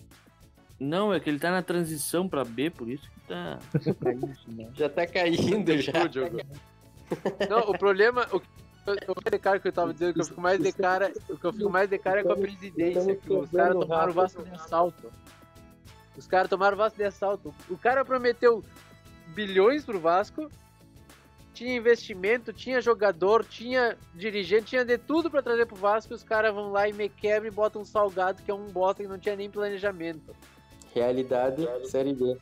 Não, 0.79 1.13
é 1.13 1.19
que 1.19 1.29
ele 1.29 1.39
tá 1.39 1.51
na 1.51 1.61
transição 1.61 2.29
pra 2.29 2.45
B, 2.45 2.69
por 2.69 2.87
isso 2.87 3.03
que 3.09 3.19
tá. 3.27 3.59
Já 4.75 4.87
tá 4.87 5.05
caindo 5.05 5.77
já. 5.81 5.91
Não, 7.49 7.59
o 7.71 7.77
problema. 7.77 8.27
O 8.31 8.39
que 8.39 8.47
eu, 8.87 9.31
de 9.31 9.39
cara 9.39 9.59
que 9.59 9.67
eu 9.67 9.71
tava 9.71 9.93
dizendo 9.93 10.13
que 10.13 10.21
eu 10.21 10.25
fico 10.25 10.41
mais 10.41 10.59
de 10.59 10.71
cara. 10.71 11.11
O 11.29 11.37
que 11.37 11.45
eu 11.45 11.53
fico 11.53 11.69
mais 11.69 11.89
de 11.89 11.97
cara 11.97 12.21
é 12.21 12.23
com 12.23 12.31
a 12.31 12.37
presidência. 12.37 13.15
Que 13.15 13.33
os 13.33 13.51
caras 13.51 13.77
tomaram 13.77 14.11
o 14.11 14.13
Vasco 14.13 14.43
de 14.43 14.51
assalto. 14.51 15.11
Os 16.17 16.27
caras 16.27 16.49
tomaram 16.49 16.75
o 16.75 16.77
Vasco 16.77 16.97
de 16.97 17.03
assalto. 17.03 17.53
O 17.69 17.77
cara 17.77 18.05
prometeu 18.05 18.63
bilhões 19.27 19.83
pro 19.83 19.99
Vasco. 19.99 20.49
Tinha 21.53 21.75
investimento, 21.75 22.53
tinha 22.53 22.79
jogador, 22.79 23.43
tinha 23.43 23.97
dirigente, 24.13 24.67
tinha 24.67 24.85
de 24.85 24.97
tudo 24.97 25.29
pra 25.29 25.41
trazer 25.41 25.65
pro 25.65 25.75
Vasco. 25.75 26.13
Os 26.13 26.23
caras 26.23 26.53
vão 26.53 26.71
lá 26.71 26.87
e 26.87 26.93
me 26.93 27.09
quebram 27.09 27.51
e 27.51 27.53
botam 27.53 27.81
um 27.81 27.85
salgado 27.85 28.43
que 28.43 28.51
é 28.51 28.53
um 28.53 28.67
bosta 28.67 29.01
que 29.03 29.09
não 29.09 29.17
tinha 29.17 29.35
nem 29.35 29.49
planejamento. 29.49 30.35
Realidade, 30.93 31.67
Série 31.85 32.13
B. 32.13 32.37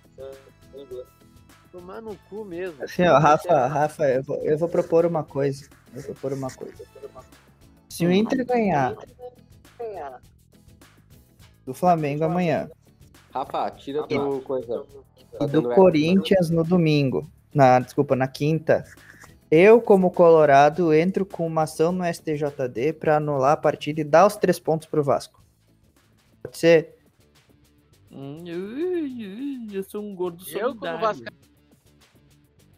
Tomar 1.75 2.01
no 2.01 2.15
cu 2.29 2.45
mesmo. 2.45 2.81
Assim, 2.81 3.03
ó, 3.03 3.19
Rafa, 3.19 3.67
Rafa, 3.67 4.07
eu 4.07 4.23
vou, 4.23 4.37
eu 4.37 4.57
vou 4.57 4.69
propor 4.69 5.05
uma 5.05 5.25
coisa. 5.25 5.67
Eu 5.93 6.03
vou 6.03 6.03
propor 6.13 6.31
uma 6.31 6.49
coisa. 6.49 6.85
Se 7.89 8.05
o 8.05 8.11
Inter 8.13 8.45
ganhar 8.45 8.95
do 11.65 11.73
Flamengo 11.73 12.23
amanhã 12.23 12.69
Rafa, 13.29 13.69
tira 13.71 14.07
teu 14.07 14.39
coisa. 14.39 14.85
Tá 15.37 15.43
e 15.43 15.47
do 15.47 15.47
dando 15.47 15.71
eco. 15.73 15.81
Corinthians 15.81 16.49
no 16.49 16.63
domingo, 16.63 17.29
na, 17.53 17.79
desculpa, 17.79 18.15
na 18.15 18.29
quinta, 18.29 18.85
eu, 19.51 19.81
como 19.81 20.11
Colorado, 20.11 20.93
entro 20.93 21.25
com 21.25 21.45
uma 21.45 21.63
ação 21.63 21.91
no 21.91 22.05
STJD 22.05 22.93
pra 22.93 23.17
anular 23.17 23.51
a 23.51 23.57
partida 23.57 23.99
e 23.99 24.05
dar 24.05 24.25
os 24.25 24.37
três 24.37 24.57
pontos 24.59 24.87
pro 24.87 25.03
Vasco. 25.03 25.43
Pode 26.41 26.57
ser? 26.57 26.95
Hum, 28.09 28.41
eu, 28.45 29.73
eu 29.73 29.83
sou 29.83 30.01
um 30.01 30.15
gordo 30.15 30.41
Eu, 30.47 30.69
como 30.69 30.79
solidário. 30.79 31.01
Vasco, 31.01 31.25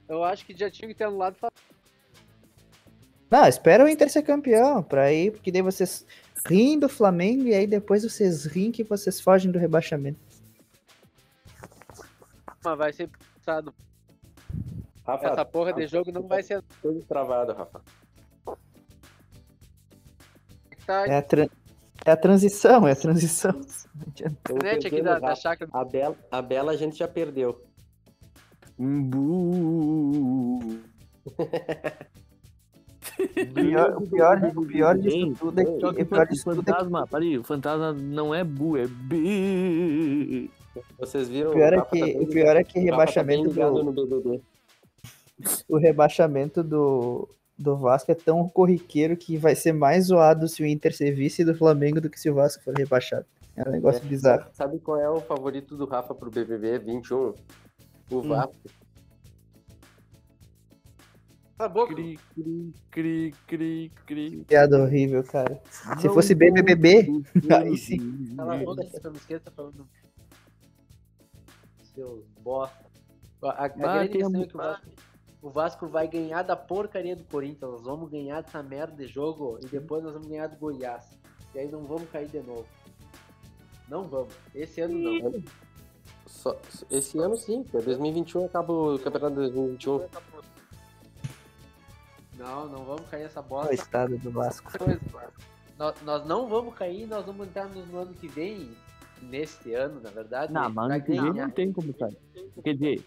eu 0.10 0.24
acho 0.24 0.46
que 0.46 0.56
já 0.58 0.70
tinha 0.70 0.88
que 0.88 0.94
ter 0.96 1.06
anulado. 1.06 1.36
Não, 3.30 3.46
espera 3.46 3.84
o 3.84 3.90
Inter 3.90 4.10
ser 4.10 4.22
campeão, 4.24 4.82
pra 4.82 5.12
ir, 5.12 5.32
porque 5.32 5.52
daí 5.52 5.62
vocês 5.62 6.06
riem 6.48 6.80
do 6.80 6.88
Flamengo 6.88 7.44
e 7.44 7.54
aí 7.54 7.68
depois 7.68 8.04
vocês 8.04 8.46
riem 8.46 8.72
que 8.72 8.84
vocês 8.84 9.20
fogem 9.20 9.52
do 9.52 9.60
rebaixamento. 9.60 10.20
Mas 12.64 12.78
vai 12.78 12.94
ser 12.94 13.10
pensado. 13.10 13.74
Rafa, 15.06 15.28
Essa 15.28 15.46
porra 15.46 15.74
de 15.74 15.88
jogo 15.88 16.12
não 16.12 16.28
vai 16.28 16.42
ser. 16.44 16.62
tudo 16.82 17.02
travado, 17.06 17.54
Rafa. 17.54 17.82
Tá 20.86 21.06
É 21.08 21.18
a, 21.18 21.22
tran- 21.22 21.50
é 22.06 22.12
a 22.12 22.18
transição, 22.18 22.88
é 22.88 22.92
a 22.92 22.96
transição. 22.96 23.52
Não 23.54 24.06
adianta. 24.08 24.54
Da, 25.04 25.20
da 25.20 25.30
Rafa. 25.30 25.42
chácara. 25.42 25.70
A 25.74 25.84
Bela, 25.84 26.16
a 26.32 26.42
Bela 26.42 26.72
a 26.72 26.78
gente 26.78 26.98
já 26.98 27.08
perdeu. 27.08 27.67
Bu. 28.79 30.60
O 33.19 33.53
pior, 33.53 33.98
o 33.98 34.01
pior, 34.07 34.51
o 34.55 34.65
pior 34.65 34.98
disso 34.98 35.34
tudo 35.39 35.60
é 35.60 35.65
que, 35.65 35.72
que 35.72 35.77
o 35.77 36.05
pior 36.05 36.25
o 36.25 36.29
disso 36.29 36.43
tudo 36.43 36.62
é 36.62 36.63
que 36.63 36.72
fantasma, 36.72 37.07
peraí, 37.07 37.38
o 37.38 37.43
fantasma 37.43 37.93
não 37.93 38.34
é 38.36 38.43
bu, 38.43 38.77
é 38.77 38.86
B. 38.88 40.50
Vocês 41.00 41.27
viram? 41.29 41.51
O 41.51 41.53
pior 41.53 41.74
é 41.74 41.77
tá 41.77 41.86
que, 41.86 42.01
bem- 42.01 42.19
o 42.22 42.27
pior 42.27 42.55
é 42.55 42.63
que 42.63 42.74
tá 42.74 42.79
rebaixamento 42.81 43.50
do, 43.50 44.43
o 45.69 45.77
rebaixamento 45.77 46.63
do, 46.63 47.27
do 47.57 47.75
Vasco 47.77 48.12
é 48.12 48.15
tão 48.15 48.48
corriqueiro 48.50 49.17
que 49.17 49.38
vai 49.38 49.55
ser 49.55 49.72
mais 49.74 50.05
zoado 50.05 50.48
se 50.48 50.62
o 50.62 50.65
Inter 50.65 50.96
ser 50.96 51.12
vice 51.12 51.43
do 51.43 51.55
Flamengo 51.55 52.00
do 52.01 52.10
que 52.10 52.19
se 52.19 52.29
o 52.29 52.36
Vasco 52.36 52.63
for 52.63 52.75
rebaixado. 52.75 53.25
É 53.55 53.67
um 53.67 53.72
negócio 53.72 54.03
É. 54.03 54.07
bizarro. 54.07 54.46
Sabe 54.53 54.77
qual 54.79 55.00
é 55.00 55.10
o 55.10 55.19
favorito 55.22 55.75
do 55.75 55.86
Rafa 55.86 56.13
pro 56.13 56.29
BBB 56.29 56.77
21? 56.79 57.34
O 58.10 58.20
Hum. 58.20 58.28
Vasco. 58.30 58.54
Cala 61.58 61.70
a 61.70 61.74
boca. 61.74 61.94
Cri, 61.96 62.20
cri, 62.36 62.74
cri, 62.92 63.32
cri, 63.48 63.92
cri. 64.06 64.46
Piada 64.46 64.82
horrível, 64.82 65.24
cara. 65.24 65.60
Se 65.72 66.06
Não 66.08 66.14
fosse 66.14 66.36
BBB, 66.36 67.06
consigo 67.06 67.54
aí 67.56 67.78
sim. 67.78 68.36
Cala 68.36 68.56
a 68.56 68.64
boca, 68.64 68.84
eu 69.04 69.12
me 69.12 69.18
esqueça 69.18 69.50
falando. 69.52 69.88
Seus 71.96 72.24
bosta. 72.42 72.86
A, 73.42 73.50
a, 73.50 73.66
Ah, 73.66 73.68
grande 73.68 74.10
questão 74.10 74.42
é 74.42 74.46
que 74.48 74.56
o 74.56 74.58
Vasco, 74.60 74.88
o 75.42 75.50
Vasco 75.50 75.88
vai 75.88 76.08
ganhar 76.08 76.44
da 76.44 76.56
porcaria 76.56 77.16
do 77.16 77.24
Corinthians. 77.24 77.72
Nós 77.72 77.82
vamos 77.84 78.10
ganhar 78.12 78.42
dessa 78.42 78.62
merda 78.62 78.96
de 78.96 79.08
jogo 79.08 79.58
e 79.64 79.66
depois 79.68 80.04
nós 80.04 80.14
vamos 80.14 80.28
ganhar 80.28 80.48
do 80.48 80.58
Goiás. 80.58 81.10
E 81.56 81.60
aí 81.60 81.72
não 81.72 81.84
vamos 81.84 82.08
cair 82.12 82.28
de 82.28 82.40
novo. 82.42 82.68
Não 83.90 84.04
vamos. 84.08 84.34
Esse 84.54 84.82
ano 84.82 84.98
não. 85.00 85.44
Só- 86.27 86.57
esse 86.91 87.17
ano 87.17 87.36
sim, 87.38 87.63
pô. 87.63 87.81
2021 87.81 88.46
acaba 88.46 88.72
o 88.74 89.00
campeonato 89.00 89.36
de 89.36 89.51
2021. 89.51 90.07
Não, 92.38 92.67
não 92.67 92.84
vamos 92.86 93.10
cair 93.10 93.24
nessa 93.24 93.39
o 93.39 93.43
bosta. 93.43 93.74
estado 93.74 94.17
do 94.17 94.29
Vasco. 94.31 94.72
Nós, 95.77 95.96
nós 96.03 96.25
não 96.25 96.48
vamos 96.48 96.75
cair, 96.75 97.07
nós 97.07 97.25
vamos 97.25 97.48
entrar 97.48 97.67
no, 97.69 97.86
no 97.86 97.98
ano 98.00 98.13
que 98.13 98.27
vem, 98.27 98.69
neste 99.22 99.74
ano, 99.74 100.01
na 100.01 100.10
verdade. 100.10 100.51
Não, 100.53 100.69
mas 100.72 100.91
ano 100.91 101.03
que 101.03 101.12
vem 101.12 101.34
não 101.34 101.50
tem 101.50 101.72
como 101.72 101.93
cair. 101.93 102.17
Quer 102.63 102.74
dizer, 102.74 103.03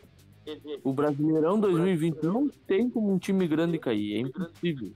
o 0.82 0.92
Brasileirão 0.92 1.60
2020 1.60 2.22
não 2.22 2.48
tem 2.48 2.88
como 2.88 3.12
um 3.12 3.18
time 3.18 3.46
grande 3.46 3.78
cair, 3.78 4.16
é 4.16 4.18
impossível. 4.20 4.92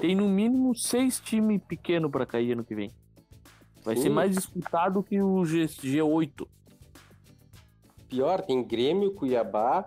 Tem 0.00 0.14
no 0.16 0.28
mínimo 0.28 0.74
seis 0.74 1.20
times 1.20 1.60
pequenos 1.64 2.10
pra 2.10 2.24
cair 2.24 2.52
ano 2.52 2.64
que 2.64 2.74
vem. 2.74 2.90
Vai 3.84 3.96
ser 3.96 4.02
Sim. 4.04 4.08
mais 4.10 4.32
disputado 4.34 5.02
que 5.02 5.20
o 5.20 5.44
G, 5.44 5.64
G8. 5.64 6.46
Pior, 8.08 8.40
tem 8.42 8.62
Grêmio, 8.62 9.12
Cuiabá. 9.14 9.86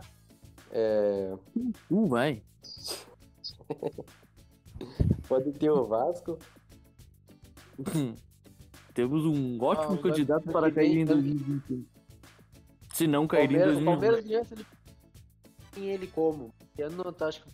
é, 0.71 1.33
Uh, 1.89 2.07
vai. 2.07 2.43
pode 5.27 5.51
ter 5.53 5.69
o 5.69 5.85
Vasco. 5.85 6.37
Temos 8.93 9.25
um 9.25 9.61
ótimo 9.61 9.95
Ah, 9.95 10.01
candidato 10.01 10.49
para 10.51 10.71
cair 10.71 10.97
em 10.97 11.01
ano- 11.03 11.21
2021. 11.21 11.85
Se 12.93 13.07
não 13.07 13.27
cair 13.27 13.43
em 13.51 13.59
Palmeiras, 13.59 13.73
2020. 13.83 13.85
Palmeiras 14.25 14.51
ele 14.51 14.65
tem 15.73 15.89
ele 15.89 16.07
como. 16.07 16.53
Eu 16.77 16.89
tô- 17.13 17.25
acho 17.25 17.43
que 17.43 17.49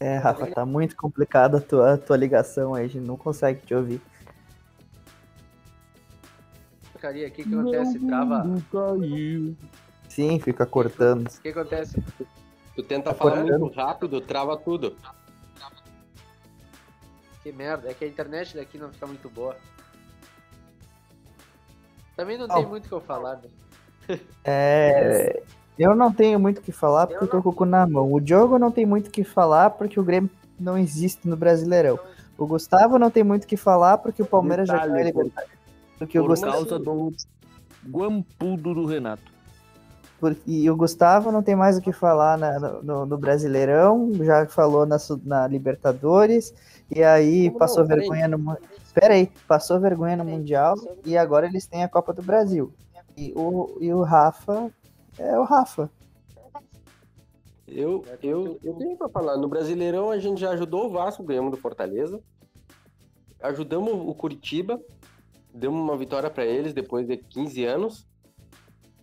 É, 0.00 0.16
Rafa, 0.16 0.46
tá 0.46 0.64
muito 0.64 0.96
complicada 0.96 1.58
a 1.58 1.60
tua, 1.60 1.92
a 1.94 1.98
tua 1.98 2.16
ligação 2.16 2.74
aí, 2.74 2.86
a 2.86 2.88
gente 2.88 3.06
não 3.06 3.16
consegue 3.18 3.60
te 3.66 3.74
ouvir. 3.74 4.00
porcaria 6.92 7.26
aqui 7.26 7.44
que 7.44 7.54
acontece, 7.54 7.98
trava. 8.06 8.42
caiu. 8.72 9.56
Sim, 10.08 10.38
fica 10.40 10.66
cortando. 10.66 11.28
O 11.28 11.40
que 11.40 11.48
acontece? 11.48 12.02
Tu 12.74 12.82
tenta 12.82 13.10
Tá 13.10 13.14
falar 13.14 13.38
cortando. 13.42 13.60
muito 13.60 13.76
rápido, 13.76 14.20
trava 14.20 14.56
tudo. 14.56 14.96
Que 17.42 17.52
merda, 17.52 17.90
é 17.90 17.94
que 17.94 18.04
a 18.04 18.08
internet 18.08 18.54
daqui 18.56 18.76
não 18.78 18.90
fica 18.92 19.06
muito 19.06 19.28
boa. 19.30 19.56
Também 22.16 22.36
não 22.36 22.46
Não. 22.46 22.56
tem 22.56 22.66
muito 22.66 22.84
o 22.84 22.88
que 22.88 22.94
eu 22.94 23.00
falar, 23.00 23.36
né? 24.08 24.18
É, 24.44 25.42
eu 25.82 25.94
não 25.94 26.12
tenho 26.12 26.38
muito 26.38 26.58
o 26.58 26.62
que 26.62 26.72
falar 26.72 27.06
porque 27.06 27.24
eu 27.24 27.28
tô 27.28 27.42
com 27.42 27.48
o 27.48 27.52
cu 27.52 27.64
na 27.64 27.86
mão. 27.86 28.12
O 28.12 28.20
Diogo 28.20 28.58
não 28.58 28.70
tem 28.70 28.84
muito 28.86 29.08
o 29.08 29.10
que 29.10 29.24
falar 29.24 29.70
porque 29.70 29.98
o 29.98 30.02
Grêmio 30.04 30.30
não 30.58 30.76
existe 30.76 31.26
no 31.28 31.36
Brasileirão. 31.36 31.98
O 32.36 32.46
Gustavo 32.46 32.98
não 32.98 33.10
tem 33.10 33.22
muito 33.24 33.44
o 33.44 33.46
que 33.46 33.56
falar 33.56 33.98
porque 33.98 34.22
o 34.22 34.26
Palmeiras 34.26 34.68
já 34.68 34.74
Detalhe, 34.74 34.92
caiu 34.92 35.08
em 35.08 35.12
por- 35.12 35.22
Libertadores. 35.24 35.58
Porque 35.98 36.18
o 36.18 36.22
Por 36.22 36.28
Gustavo, 36.28 36.52
causa 36.52 36.78
do 36.78 37.12
guampudo 37.88 38.74
do 38.74 38.86
Renato. 38.86 39.22
por- 40.18 40.36
e 40.46 40.68
o 40.70 40.76
Gustavo 40.76 41.32
não 41.32 41.42
tem 41.42 41.56
mais 41.56 41.78
o 41.78 41.80
que 41.80 41.92
falar 41.92 42.36
na- 42.36 42.58
no, 42.60 42.82
no- 42.82 43.06
no 43.06 43.18
Brasileirão, 43.18 44.10
já 44.22 44.44
falou 44.46 44.84
na, 44.84 44.98
na 45.24 45.46
Libertadores, 45.46 46.52
e 46.94 47.02
aí 47.02 47.44
Como 47.44 47.52
não? 47.52 47.58
passou 47.58 47.86
Peraí. 47.86 48.00
vergonha 48.00 48.28
no 48.28 48.38
Mu- 48.38 48.56
Espera 48.84 49.14
aí, 49.14 49.30
passou 49.48 49.78
vergonha 49.80 50.16
no 50.16 50.24
Mundial 50.24 50.74
e 51.06 51.16
agora 51.16 51.46
eles 51.46 51.66
têm 51.66 51.84
a 51.84 51.88
Copa 51.88 52.12
do 52.12 52.22
Brasil. 52.22 52.70
E 53.16 53.32
o, 53.36 53.76
e 53.80 53.92
o 53.92 54.02
Rafa 54.02 54.70
é 55.18 55.38
o 55.38 55.44
Rafa. 55.44 55.90
Eu, 57.66 58.04
eu, 58.22 58.58
eu 58.64 58.74
tenho 58.74 58.96
pra 58.96 59.08
falar. 59.08 59.36
No 59.36 59.48
Brasileirão 59.48 60.10
a 60.10 60.18
gente 60.18 60.40
já 60.40 60.50
ajudou 60.50 60.86
o 60.86 60.90
Vasco, 60.90 61.22
ganhamos 61.22 61.52
do 61.52 61.56
Fortaleza. 61.56 62.20
Ajudamos 63.40 63.92
o 63.92 64.14
Curitiba, 64.14 64.78
demos 65.54 65.80
uma 65.80 65.96
vitória 65.96 66.28
pra 66.28 66.44
eles 66.44 66.74
depois 66.74 67.06
de 67.06 67.16
15 67.16 67.64
anos. 67.64 68.06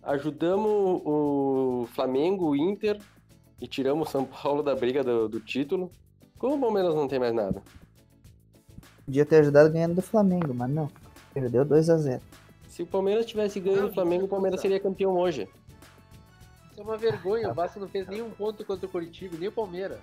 Ajudamos 0.02 1.02
o 1.04 1.88
Flamengo, 1.94 2.50
o 2.50 2.56
Inter 2.56 3.00
e 3.60 3.66
tiramos 3.66 4.08
o 4.08 4.10
São 4.10 4.24
Paulo 4.24 4.62
da 4.62 4.74
briga 4.74 5.02
do, 5.02 5.28
do 5.28 5.40
título. 5.40 5.90
Como 6.38 6.56
o 6.56 6.60
Palmeiras 6.60 6.94
não 6.94 7.08
tem 7.08 7.18
mais 7.18 7.34
nada? 7.34 7.62
Podia 9.04 9.24
ter 9.24 9.36
ajudado 9.36 9.72
ganhando 9.72 9.96
do 9.96 10.02
Flamengo, 10.02 10.54
mas 10.54 10.70
não. 10.70 10.88
Perdeu 11.32 11.64
2 11.64 11.90
a 11.90 11.96
0 11.96 12.22
Se 12.68 12.82
o 12.82 12.86
Palmeiras 12.86 13.26
tivesse 13.26 13.58
ganho 13.58 13.88
do 13.88 13.92
Flamengo, 13.92 14.26
o 14.26 14.28
Palmeiras 14.28 14.60
seria 14.60 14.78
campeão 14.78 15.16
hoje. 15.16 15.48
Isso 16.78 16.82
é 16.82 16.90
uma 16.92 16.96
vergonha, 16.96 17.50
o 17.50 17.54
Vasco 17.54 17.80
não 17.80 17.88
fez 17.88 18.06
nenhum 18.06 18.30
ponto 18.30 18.64
contra 18.64 18.86
o 18.86 18.88
Curitiba, 18.88 19.36
nem 19.36 19.48
o 19.48 19.52
Palmeiras. 19.52 19.98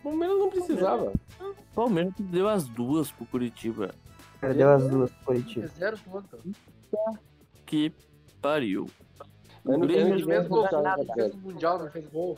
O 0.00 0.02
Palmeiras 0.02 0.38
não 0.40 0.50
precisava. 0.50 1.12
O 1.40 1.54
Palmeiras 1.72 2.12
deu 2.18 2.48
as 2.48 2.66
duas 2.66 3.12
pro 3.12 3.24
Curitiba. 3.26 3.94
Perdeu 4.40 4.70
as 4.70 4.88
duas 4.88 5.12
Curitiba. 5.24 5.68
Fez 5.68 5.78
zero 5.78 5.96
ponto. 5.98 6.40
Que 7.64 7.92
pariu. 8.42 8.86
Que 9.64 9.78
Grêmio 9.78 10.26
fez 10.26 10.48
gol, 10.48 10.66
fez 11.14 11.34
no 11.34 11.40
Mundial, 11.42 11.78
não 11.78 11.88
fez 11.88 12.08
gol. 12.08 12.36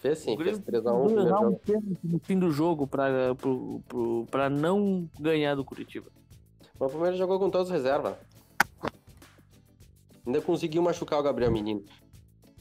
Fez 0.00 0.18
sim, 0.20 0.32
o 0.32 0.38
fez 0.38 0.58
Grêmio 0.58 0.62
3x1 0.62 0.64
precisou 0.64 1.04
primeiro 1.04 1.28
errar 1.28 1.40
um 1.40 1.44
jogo. 1.50 1.60
pênalti 1.66 1.98
no 2.04 2.18
fim 2.20 2.38
do 2.38 2.50
jogo 2.50 2.86
pra, 2.86 3.34
pro, 3.34 3.82
pro, 3.86 4.26
pra 4.30 4.48
não 4.48 5.06
ganhar 5.20 5.54
do 5.54 5.66
Curitiba. 5.66 6.10
Mas 6.80 6.88
o 6.88 6.92
Palmeiras 6.92 7.18
jogou 7.18 7.38
com 7.38 7.50
todos 7.50 7.68
os 7.68 7.72
reservas. 7.74 8.16
Ainda 10.26 10.40
conseguiu 10.40 10.82
machucar 10.82 11.18
o 11.20 11.22
Gabriel 11.22 11.50
Menino. 11.52 11.84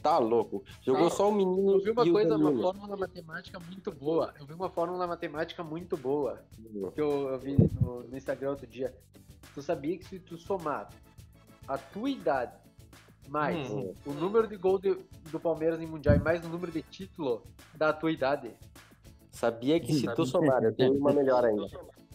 Tá 0.02 0.17
louco. 0.17 0.63
Jogou 0.82 1.04
Não, 1.04 1.10
só 1.10 1.30
o 1.30 1.32
menino 1.34 1.71
Eu 1.71 1.80
vi 1.82 1.91
uma 1.91 2.12
coisa, 2.12 2.36
uma 2.36 2.62
fórmula 2.62 2.97
matemática 2.97 3.60
muito 3.60 3.89
boa. 3.91 4.34
Eu 4.38 4.45
vi 4.45 4.54
uma 4.54 4.69
fórmula 4.69 5.08
matemática 5.08 5.63
muito 5.63 5.95
boa 5.95 6.43
que 6.93 6.99
eu, 6.99 7.30
eu 7.30 7.39
vi 7.39 7.56
no, 7.82 8.04
no 8.04 8.17
Instagram 8.17 8.49
outro 8.52 8.67
dia. 8.67 8.93
Tu 9.54 9.62
sabia 9.62 9.97
que 9.97 10.04
se 10.06 10.19
tu 10.19 10.38
somar 10.38 10.89
a 11.67 11.78
tua 11.78 12.10
idade 12.10 12.52
mais 13.30 13.69
Hum. 13.69 13.93
o 14.06 14.12
número 14.12 14.45
de 14.45 14.58
gols 14.58 14.82
de- 14.82 14.97
do 15.32 15.39
Palmeiras 15.39 15.80
em 15.80 15.88
Mundial 15.88 16.15
e 16.17 16.19
mais 16.19 16.43
o 16.45 16.49
número 16.49 16.69
de 16.73 16.82
título 16.82 17.41
da 17.73 17.93
tua 17.93 18.12
idade, 18.12 18.52
Sabia 19.32 19.80
que 19.80 19.93
se 19.93 20.13
tu 20.13 20.26
somar, 20.28 20.63
eu 20.63 20.76
tenho 20.76 20.93
uma 20.95 21.12
melhor 21.13 21.43
ainda. 21.45 21.65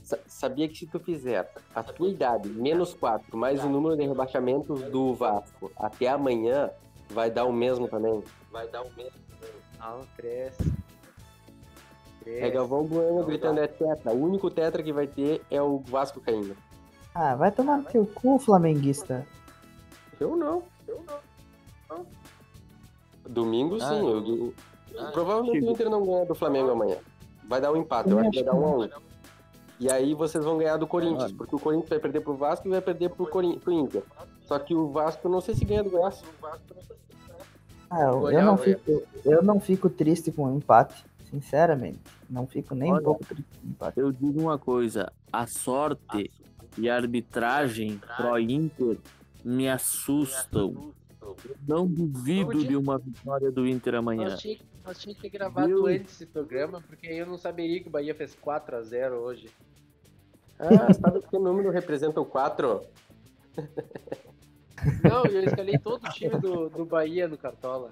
Sa- 0.08 0.18
Sabia 0.26 0.66
que 0.66 0.74
se 0.74 0.86
tu 0.86 0.98
fizer 0.98 1.52
a 1.74 1.82
tua 1.82 2.08
idade 2.08 2.48
menos 2.48 2.94
4 2.94 3.36
mais 3.36 3.62
o 3.62 3.68
número 3.68 3.94
de 3.94 4.06
rebaixamentos 4.06 4.80
do 4.84 5.12
Vasco 5.12 5.70
até 5.76 6.08
amanhã, 6.08 6.70
vai 7.10 7.30
dar 7.30 7.44
o 7.44 7.52
mesmo 7.52 7.86
também. 7.88 8.24
Vai 8.50 8.66
dar 8.68 8.80
o 8.84 8.90
mesmo. 8.96 9.12
não 9.78 10.00
cresce. 10.16 10.72
É 12.22 12.24
Cresce. 12.24 12.50
Galvão 12.52 12.84
Bueno 12.84 13.22
gritando 13.24 13.60
é 13.60 13.66
tetra. 13.66 14.10
O 14.14 14.22
único 14.24 14.50
tetra 14.50 14.82
que 14.82 14.94
vai 14.94 15.06
ter 15.06 15.42
é 15.50 15.60
o 15.60 15.78
Vasco 15.80 16.22
caindo. 16.22 16.56
Ah, 17.14 17.34
vai 17.36 17.52
tomar 17.52 17.76
no 17.76 17.84
teu 17.84 18.06
cu, 18.06 18.38
flamenguista. 18.38 19.26
Eu 20.18 20.36
não. 20.36 20.62
Eu 20.86 21.04
não. 21.90 22.06
Domingo 23.28 23.76
Ah. 23.76 23.88
sim. 23.90 24.08
eu- 24.08 24.26
eu- 24.26 24.54
Ah, 24.98 25.10
provavelmente 25.12 25.66
o 25.66 25.70
Inter 25.70 25.90
não 25.90 26.02
ganha 26.04 26.24
do 26.24 26.34
Flamengo 26.34 26.70
amanhã. 26.70 26.96
Vai 27.46 27.60
dar 27.60 27.70
um 27.72 27.76
empate, 27.76 28.10
eu 28.10 28.18
acho 28.18 28.30
que 28.30 28.36
vai 28.42 28.44
dar 28.44 28.54
um 28.54 28.64
a 28.64 28.76
um. 28.86 28.88
E 29.80 29.90
aí 29.90 30.12
vocês 30.12 30.44
vão 30.44 30.58
ganhar 30.58 30.76
do 30.76 30.86
Corinthians, 30.86 31.32
porque 31.32 31.54
o 31.54 31.58
Corinthians 31.58 31.88
vai 31.88 31.98
perder 32.00 32.20
pro 32.20 32.34
Vasco 32.34 32.66
e 32.66 32.70
vai 32.70 32.80
perder 32.80 33.10
pro, 33.10 33.26
Corin... 33.26 33.58
pro 33.58 33.72
Inter. 33.72 34.02
Só 34.42 34.58
que 34.58 34.74
o 34.74 34.88
Vasco, 34.88 35.26
eu 35.26 35.30
não 35.30 35.40
sei 35.40 35.54
se 35.54 35.64
ganha 35.64 35.84
do 35.84 35.90
Goiás. 35.90 36.22
Ah, 37.90 38.00
eu, 38.02 38.30
eu 38.30 38.42
não 38.44 38.56
fico, 38.56 39.02
eu 39.24 39.42
não 39.42 39.60
fico 39.60 39.88
triste 39.88 40.32
com 40.32 40.44
o 40.44 40.56
empate, 40.56 41.04
sinceramente. 41.30 42.00
Não 42.28 42.46
fico 42.46 42.74
nem 42.74 42.90
um 42.90 42.96
Olha. 42.96 43.04
pouco 43.04 43.24
triste 43.24 43.46
com 43.60 43.66
o 43.66 43.70
empate. 43.70 44.00
Eu 44.00 44.12
digo 44.12 44.40
uma 44.40 44.58
coisa, 44.58 45.12
a 45.32 45.46
sorte 45.46 46.30
e 46.76 46.88
a 46.88 46.96
arbitragem 46.96 48.00
pro 48.16 48.38
Inter 48.38 48.98
me 49.44 49.68
assustam. 49.68 50.92
Eu 51.22 51.36
Não 51.66 51.86
duvido 51.86 52.64
de 52.64 52.76
uma 52.76 52.98
vitória 52.98 53.50
do 53.50 53.66
Inter 53.66 53.94
amanhã. 53.94 54.36
Nós 54.88 54.98
tínhamos 54.98 55.20
que 55.20 55.28
ter 55.28 55.36
gravado 55.36 55.68
Meu. 55.68 55.86
antes 55.86 56.14
esse 56.14 56.24
programa, 56.24 56.80
porque 56.80 57.06
eu 57.08 57.26
não 57.26 57.36
saberia 57.36 57.78
que 57.82 57.88
o 57.88 57.90
Bahia 57.90 58.14
fez 58.14 58.34
4x0 58.34 59.12
hoje. 59.12 59.50
Ah, 60.58 60.90
sabe 60.94 61.20
que 61.20 61.38
número 61.38 61.70
representa 61.70 62.18
o 62.18 62.24
4? 62.24 62.80
Não, 65.04 65.26
eu 65.26 65.44
escalei 65.44 65.78
todo 65.78 66.02
o 66.06 66.10
time 66.10 66.38
do, 66.40 66.70
do 66.70 66.86
Bahia 66.86 67.28
no 67.28 67.36
Cartola. 67.36 67.90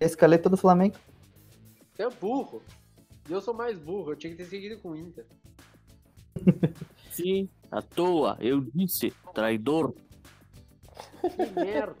Escaleta 0.00 0.48
do 0.48 0.56
Flamengo. 0.56 0.96
Você 1.94 2.02
é 2.02 2.10
burro. 2.10 2.60
E 3.28 3.32
eu 3.32 3.40
sou 3.40 3.54
mais 3.54 3.78
burro, 3.78 4.10
eu 4.10 4.16
tinha 4.16 4.32
que 4.32 4.38
ter 4.38 4.46
seguido 4.46 4.80
com 4.80 4.90
o 4.90 4.96
Inter. 4.96 5.24
Sim, 7.12 7.48
à 7.70 7.80
toa, 7.80 8.36
eu 8.40 8.60
disse, 8.60 9.12
traidor. 9.32 9.94
Que 11.20 11.46
merda. 11.54 11.94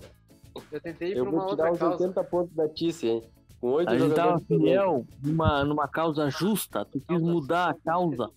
Eu 0.72 0.80
tentei 0.80 1.12
ir 1.12 1.18
Eu 1.18 1.24
pra 1.24 1.32
uma 1.32 1.44
vou 1.44 1.50
tirar 1.50 1.70
outra 1.70 1.86
os 1.86 1.90
causa. 1.98 2.04
80 2.04 2.24
pontos 2.24 2.54
da 2.56 2.68
Tice, 2.68 3.06
hein? 3.06 3.35
Com 3.60 3.68
oito 3.72 3.90
A 3.90 3.98
gente 3.98 4.14
tava 4.14 4.38
fiel 4.40 5.06
numa, 5.22 5.64
numa 5.64 5.88
causa 5.88 6.28
justa, 6.30 6.84
tu 6.84 7.00
quis 7.00 7.20
mudar 7.20 7.70
a 7.70 7.74
causa. 7.74 8.30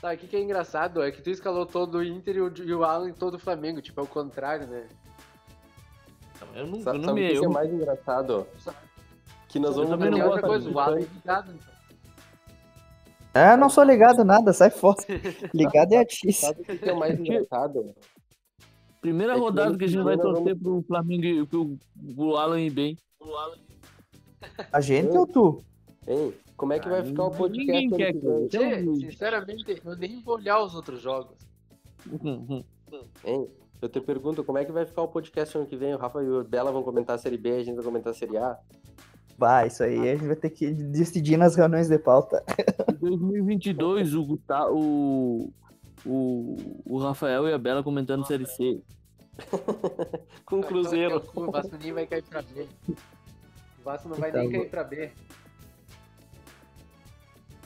Tá, 0.00 0.12
o 0.12 0.16
que, 0.16 0.26
que 0.26 0.36
é 0.36 0.40
engraçado 0.42 1.02
é 1.02 1.10
que 1.10 1.22
tu 1.22 1.30
escalou 1.30 1.66
todo 1.66 1.98
o 1.98 2.04
Inter 2.04 2.36
e 2.36 2.40
o, 2.40 2.52
e 2.64 2.74
o 2.74 2.84
Alan 2.84 3.12
todo 3.12 3.34
o 3.34 3.38
Flamengo. 3.38 3.80
Tipo, 3.80 4.00
é 4.00 4.04
o 4.04 4.06
contrário, 4.06 4.66
né? 4.66 4.86
Eu 6.54 6.66
não, 6.66 6.80
Sa- 6.82 6.90
eu 6.90 6.98
não 6.98 7.04
Sabe 7.04 7.20
me. 7.20 7.28
que 7.30 7.34
é 7.36 7.44
Eu, 7.46 7.50
mais 7.50 7.72
engraçado? 7.72 8.46
Que 9.48 9.58
nós 9.58 9.74
vamos 9.76 9.90
não 9.90 9.98
ganhar- 9.98 10.26
outra 10.26 10.42
coisa, 10.42 10.70
o 10.70 10.78
Alan 10.78 10.98
é 10.98 11.00
ligado. 11.00 11.50
então. 11.52 11.78
É, 13.34 13.56
não 13.56 13.68
sou 13.68 13.84
ligado 13.84 14.24
nada, 14.24 14.52
sai 14.52 14.70
fora. 14.70 14.96
Ligado 15.54 15.92
é 15.92 15.98
a 15.98 16.04
Tice. 16.04 16.32
Sabe 16.40 16.62
o 16.62 16.64
que 16.64 16.88
é 16.88 16.94
mais 16.94 17.18
engraçado? 17.18 17.94
primeira 19.00 19.34
É 19.34 19.38
rodada 19.38 19.76
que 19.78 19.84
a 19.84 19.88
gente 19.88 20.02
vai 20.02 20.16
torcer 20.16 20.56
pro 20.58 20.82
Flamengo 20.82 21.24
e 21.24 21.46
pro, 21.46 21.78
pro 22.16 22.36
Alan 22.36 22.68
bem. 22.70 22.96
A 24.72 24.80
gente 24.80 25.16
ou 25.16 25.26
tu? 25.26 25.62
Hein? 26.06 26.32
Como 26.56 26.72
é 26.72 26.78
que 26.78 26.88
vai 26.88 27.00
Ah, 27.00 27.04
ficar 27.04 27.24
o 27.24 27.30
podcast 27.30 27.66
ninguém 27.66 27.86
ano 27.88 27.96
quer 27.96 28.12
que 28.12 28.26
eu- 28.26 28.48
Tchê, 28.48 28.84
sinceramente, 29.10 29.82
eu 29.84 29.96
nem 29.96 30.20
vou 30.22 30.34
olhar 30.36 30.60
os 30.62 30.74
outros 30.74 31.00
jogos. 31.00 31.36
Hein? 33.24 33.48
Eu 33.80 33.88
te 33.88 34.00
pergunto, 34.00 34.42
como 34.42 34.58
é 34.58 34.64
que 34.64 34.72
vai 34.72 34.84
ficar 34.86 35.02
o 35.02 35.08
podcast 35.08 35.56
ano 35.56 35.66
que 35.66 35.76
vem? 35.76 35.94
O 35.94 35.98
Rafa 35.98 36.20
e 36.22 36.28
o 36.28 36.42
Bela 36.42 36.72
vão 36.72 36.82
comentar 36.82 37.14
a 37.14 37.18
Série 37.18 37.36
B, 37.38 37.50
a 37.52 37.62
gente 37.62 37.76
vai 37.76 37.84
comentar 37.84 38.10
a 38.12 38.14
Série 38.14 38.36
A. 38.36 38.58
Vai, 39.36 39.68
isso 39.68 39.84
aí 39.84 39.98
a 40.08 40.14
gente 40.16 40.26
vai 40.26 40.34
ter 40.34 40.50
que 40.50 40.68
decidir 40.72 41.36
nas 41.36 41.54
reuniões 41.54 41.88
de 41.88 41.96
pauta. 41.98 42.42
Em 42.90 42.94
2022, 42.94 44.14
o, 44.14 44.24
Guta- 44.24 44.68
o, 44.72 45.52
o, 46.04 46.56
o 46.86 46.98
Rafael 46.98 47.46
e 47.46 47.52
a 47.52 47.58
Bela 47.58 47.84
comentando 47.84 48.26
Série 48.26 48.46
C. 48.46 48.80
Com 50.44 50.58
o 50.58 50.64
Cruzeiro. 50.64 51.22
O 51.36 51.50
Vasco 51.52 51.76
nem 51.80 51.92
vai 51.92 52.04
cair 52.06 52.24
pra 52.24 52.42
B. 52.42 52.66
O 53.88 53.90
Vasco 53.90 54.08
não 54.10 54.16
vai 54.16 54.30
Tá 54.30 54.38
nem 54.40 54.50
bom. 54.50 54.58
cair 54.58 54.68
pra 54.68 54.84
B. 54.84 55.10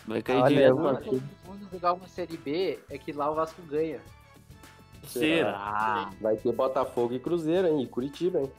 Vai 0.07 0.23
cair 0.23 0.37
Olha, 0.41 0.49
direto 0.55 0.69
eu- 0.69 0.77
pra 0.77 0.95
Quando 1.01 1.23
quando 1.45 1.71
jogar 1.73 1.93
uma 1.95 2.07
Série 2.07 2.37
B, 2.37 2.79
é 2.89 2.97
que 2.97 3.13
lá 3.13 3.29
o 3.29 3.35
Vasco 3.35 3.61
ganha. 3.63 4.01
Será? 5.09 6.11
Vai 6.21 6.37
ter 6.37 6.53
Botafogo 6.53 7.13
e 7.15 7.19
Cruzeiro, 7.19 7.67
hein? 7.67 7.83
E 7.83 7.87
Curitiba, 7.89 8.41
hein? 8.41 8.53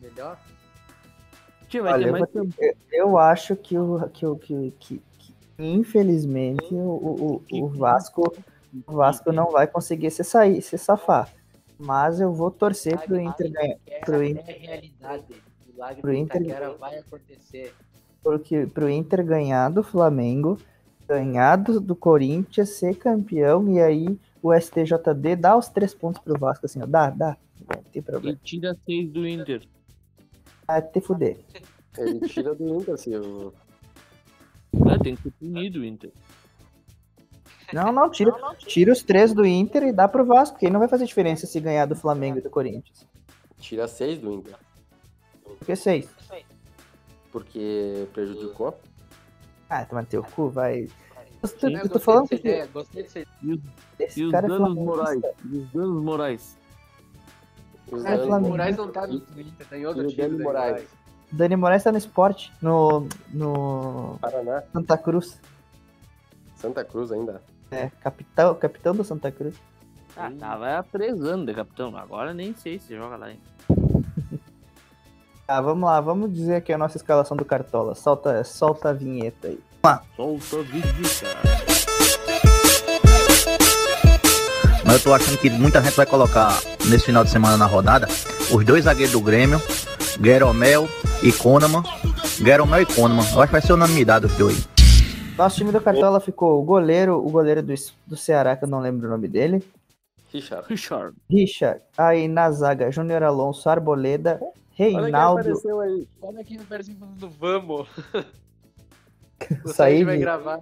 Melhor? 0.00 0.38
Tia, 1.68 1.82
vai 1.82 1.92
Olha, 1.92 2.04
ter 2.04 2.08
eu, 2.08 2.12
mais 2.12 2.56
eu- 2.58 2.76
eu 2.90 3.18
acho 3.18 3.54
que 3.54 3.76
o 3.76 4.08
que, 4.08 4.26
o- 4.26 4.36
que, 4.36 4.70
que, 4.80 5.02
que 5.18 5.34
infelizmente 5.58 6.72
o, 6.72 7.42
o, 7.50 7.64
o 7.64 7.68
Vasco 7.68 8.34
o 8.86 8.92
Vasco 8.94 9.30
não 9.30 9.50
vai 9.50 9.66
conseguir 9.66 10.10
se 10.10 10.24
sair, 10.24 10.62
se 10.62 10.78
safar. 10.78 11.30
Mas 11.78 12.18
eu 12.18 12.32
vou 12.32 12.50
torcer 12.50 12.98
pro 13.00 13.20
Inter 13.20 13.52
ganhar, 13.52 13.76
pro 14.06 14.22
é 14.22 14.28
Inter. 14.30 14.54
a 14.56 14.58
realidade. 14.58 15.51
O 15.68 15.72
milagre 15.72 16.00
Pro 16.02 16.10
do 16.10 16.16
Inter- 16.16 16.42
Itaquera 16.42 16.70
vai 16.74 16.98
acontecer. 16.98 17.74
porque 18.22 18.66
pro 18.66 18.88
Inter 18.88 19.24
ganhar 19.24 19.68
do 19.70 19.82
Flamengo, 19.82 20.58
ganhar 21.08 21.56
do, 21.56 21.80
do 21.80 21.94
Corinthians, 21.96 22.70
ser 22.70 22.94
campeão 22.96 23.68
e 23.68 23.80
aí 23.80 24.18
o 24.42 24.52
STJD 24.52 25.36
dá 25.36 25.56
os 25.56 25.68
três 25.68 25.94
pontos 25.94 26.20
pro 26.22 26.38
Vasco 26.38 26.66
assim, 26.66 26.82
ó, 26.82 26.86
dá, 26.86 27.10
dá, 27.10 27.36
não 27.60 27.82
tem 27.84 28.00
E 28.00 28.02
problema. 28.02 28.38
tira 28.42 28.76
seis 28.84 29.08
do 29.10 29.26
Inter. 29.26 29.62
Ah, 30.66 30.80
te 30.80 31.00
fuder. 31.00 31.38
Ele 31.98 32.20
tira 32.28 32.54
do 32.54 32.68
Inter, 32.80 32.94
assim. 32.94 33.14
o- 33.16 33.52
É, 34.90 34.98
tem 34.98 35.14
que 35.16 35.22
ser 35.22 35.30
punido 35.32 35.80
o 35.80 35.84
Inter. 35.84 36.10
Não, 37.72 37.90
não, 37.92 38.10
tira, 38.10 38.32
tira 38.58 38.92
os 38.92 39.02
três 39.02 39.32
do 39.32 39.44
Inter 39.46 39.84
e 39.84 39.92
dá 39.92 40.06
pro 40.06 40.24
Vasco, 40.26 40.54
porque 40.54 40.66
aí 40.66 40.72
não 40.72 40.80
vai 40.80 40.88
fazer 40.88 41.06
diferença 41.06 41.46
se 41.46 41.58
ganhar 41.60 41.86
do 41.86 41.96
Flamengo 41.96 42.38
e 42.38 42.42
do 42.42 42.50
Corinthians. 42.50 43.06
Tira 43.58 43.86
seis 43.88 44.18
do 44.18 44.32
Inter. 44.32 44.54
Porque 45.62 45.76
seis. 45.76 46.08
Porque 47.30 48.06
prejudicou. 48.12 48.78
Ah, 49.70 49.84
tu 49.84 50.04
teu 50.06 50.22
cu, 50.22 50.50
vai. 50.50 50.88
Eu 51.42 51.48
tô, 51.48 51.66
Eu 51.68 51.78
eu 51.78 51.88
tô 51.88 51.98
falando 52.00 52.28
que 52.28 52.34
ideia, 52.34 52.66
gostei 52.72 53.02
dessa 53.04 53.20
ideia. 53.20 53.34
E 53.42 53.52
os, 53.52 53.60
esse 53.98 54.20
e 54.20 54.24
os 54.24 54.32
cara 54.32 54.46
é 54.46 54.48
danos 54.48 54.66
flamenguista. 54.74 54.96
morais? 54.96 55.22
E 55.50 55.56
os 55.56 55.70
danos 55.72 56.02
morais? 56.02 56.58
Os 57.90 58.04
É, 58.04 58.08
danos- 58.10 58.24
O 58.24 58.26
Flamengo. 58.28 58.48
Moraes 58.50 58.76
não 58.76 58.88
tá 58.92 59.06
no 59.06 59.12
no 59.14 59.40
Inter, 59.40 59.66
tá 59.68 59.78
em 59.78 59.86
outro 59.86 60.02
E 60.02 60.06
o 60.06 60.08
time. 60.10 60.22
Dani 60.22 60.36
daí, 60.36 60.44
Moraes. 60.44 60.88
Dani 61.32 61.56
Moraes 61.56 61.82
tá 61.84 61.92
no 61.92 61.98
esporte, 61.98 62.52
no, 62.60 63.08
no 63.32 64.18
Paraná, 64.20 64.62
Santa 64.72 64.98
Cruz. 64.98 65.40
Santa 66.56 66.84
Cruz 66.84 67.10
ainda. 67.10 67.42
É, 67.70 67.88
capitão, 68.00 68.54
capitão 68.54 68.94
do 68.94 69.02
Santa 69.04 69.32
Cruz. 69.32 69.54
Ah, 70.16 70.30
tava 70.38 70.78
há 70.78 70.82
três 70.82 71.20
anos 71.22 71.46
de 71.46 71.54
capitão. 71.54 71.96
Agora 71.96 72.34
nem 72.34 72.52
sei 72.54 72.78
se 72.78 72.94
joga 72.94 73.16
lá, 73.16 73.30
hein? 73.30 73.40
Ah, 75.54 75.60
vamos 75.60 75.84
lá, 75.84 76.00
vamos 76.00 76.32
dizer 76.32 76.54
aqui 76.54 76.72
a 76.72 76.78
nossa 76.78 76.96
escalação 76.96 77.36
do 77.36 77.44
Cartola. 77.44 77.94
Solta, 77.94 78.42
solta 78.42 78.88
a 78.88 78.92
vinheta 78.94 79.48
aí. 79.48 79.60
Solta 80.16 80.56
o 80.56 80.62
vídeo, 80.62 80.90
cara. 81.20 81.40
Mas 84.82 84.94
eu 84.94 85.02
tô 85.02 85.12
achando 85.12 85.36
que 85.36 85.50
muita 85.50 85.82
gente 85.82 85.94
vai 85.94 86.06
colocar 86.06 86.58
nesse 86.88 87.04
final 87.04 87.22
de 87.22 87.28
semana 87.28 87.58
na 87.58 87.66
rodada 87.66 88.08
os 88.50 88.64
dois 88.64 88.84
zagueiros 88.84 89.12
do 89.12 89.20
Grêmio, 89.20 89.60
Gueromel 90.18 90.88
e 91.22 91.30
Konaman. 91.30 91.82
Gueromel 92.40 92.80
e 92.80 92.86
Konaman. 92.86 93.22
Eu 93.22 93.42
acho 93.42 93.48
que 93.48 93.52
vai 93.52 93.60
ser 93.60 93.74
unanimidade 93.74 94.24
os 94.24 94.34
dois. 94.38 94.66
Nosso 95.36 95.58
time 95.58 95.70
do 95.70 95.82
Cartola 95.82 96.18
ficou 96.18 96.62
o 96.62 96.64
goleiro, 96.64 97.18
o 97.18 97.28
goleiro 97.28 97.62
do, 97.62 97.74
do 98.06 98.16
Ceará, 98.16 98.56
que 98.56 98.64
eu 98.64 98.68
não 98.70 98.80
lembro 98.80 99.06
o 99.06 99.10
nome 99.10 99.28
dele. 99.28 99.62
Richard. 100.32 100.66
Richard. 100.66 101.14
Richard. 101.28 101.82
Aí 101.98 102.26
na 102.26 102.50
zaga, 102.50 102.90
Júnior 102.90 103.22
Alonso, 103.22 103.68
Arboleda, 103.68 104.40
Olha 104.78 104.92
quem 104.92 105.00
Reinaldo, 105.02 105.40
apareceu 105.40 105.80
aí. 105.80 106.08
Olha 106.20 106.40
aqui 106.40 106.56
no 106.56 106.64
Brasil 106.64 106.96
falando 106.98 107.28
vamos. 107.30 107.88
O 109.64 109.68
Saí 109.70 109.74
Sérgio 109.98 110.06
vai 110.06 110.14
de- 110.16 110.20
gravar. 110.22 110.60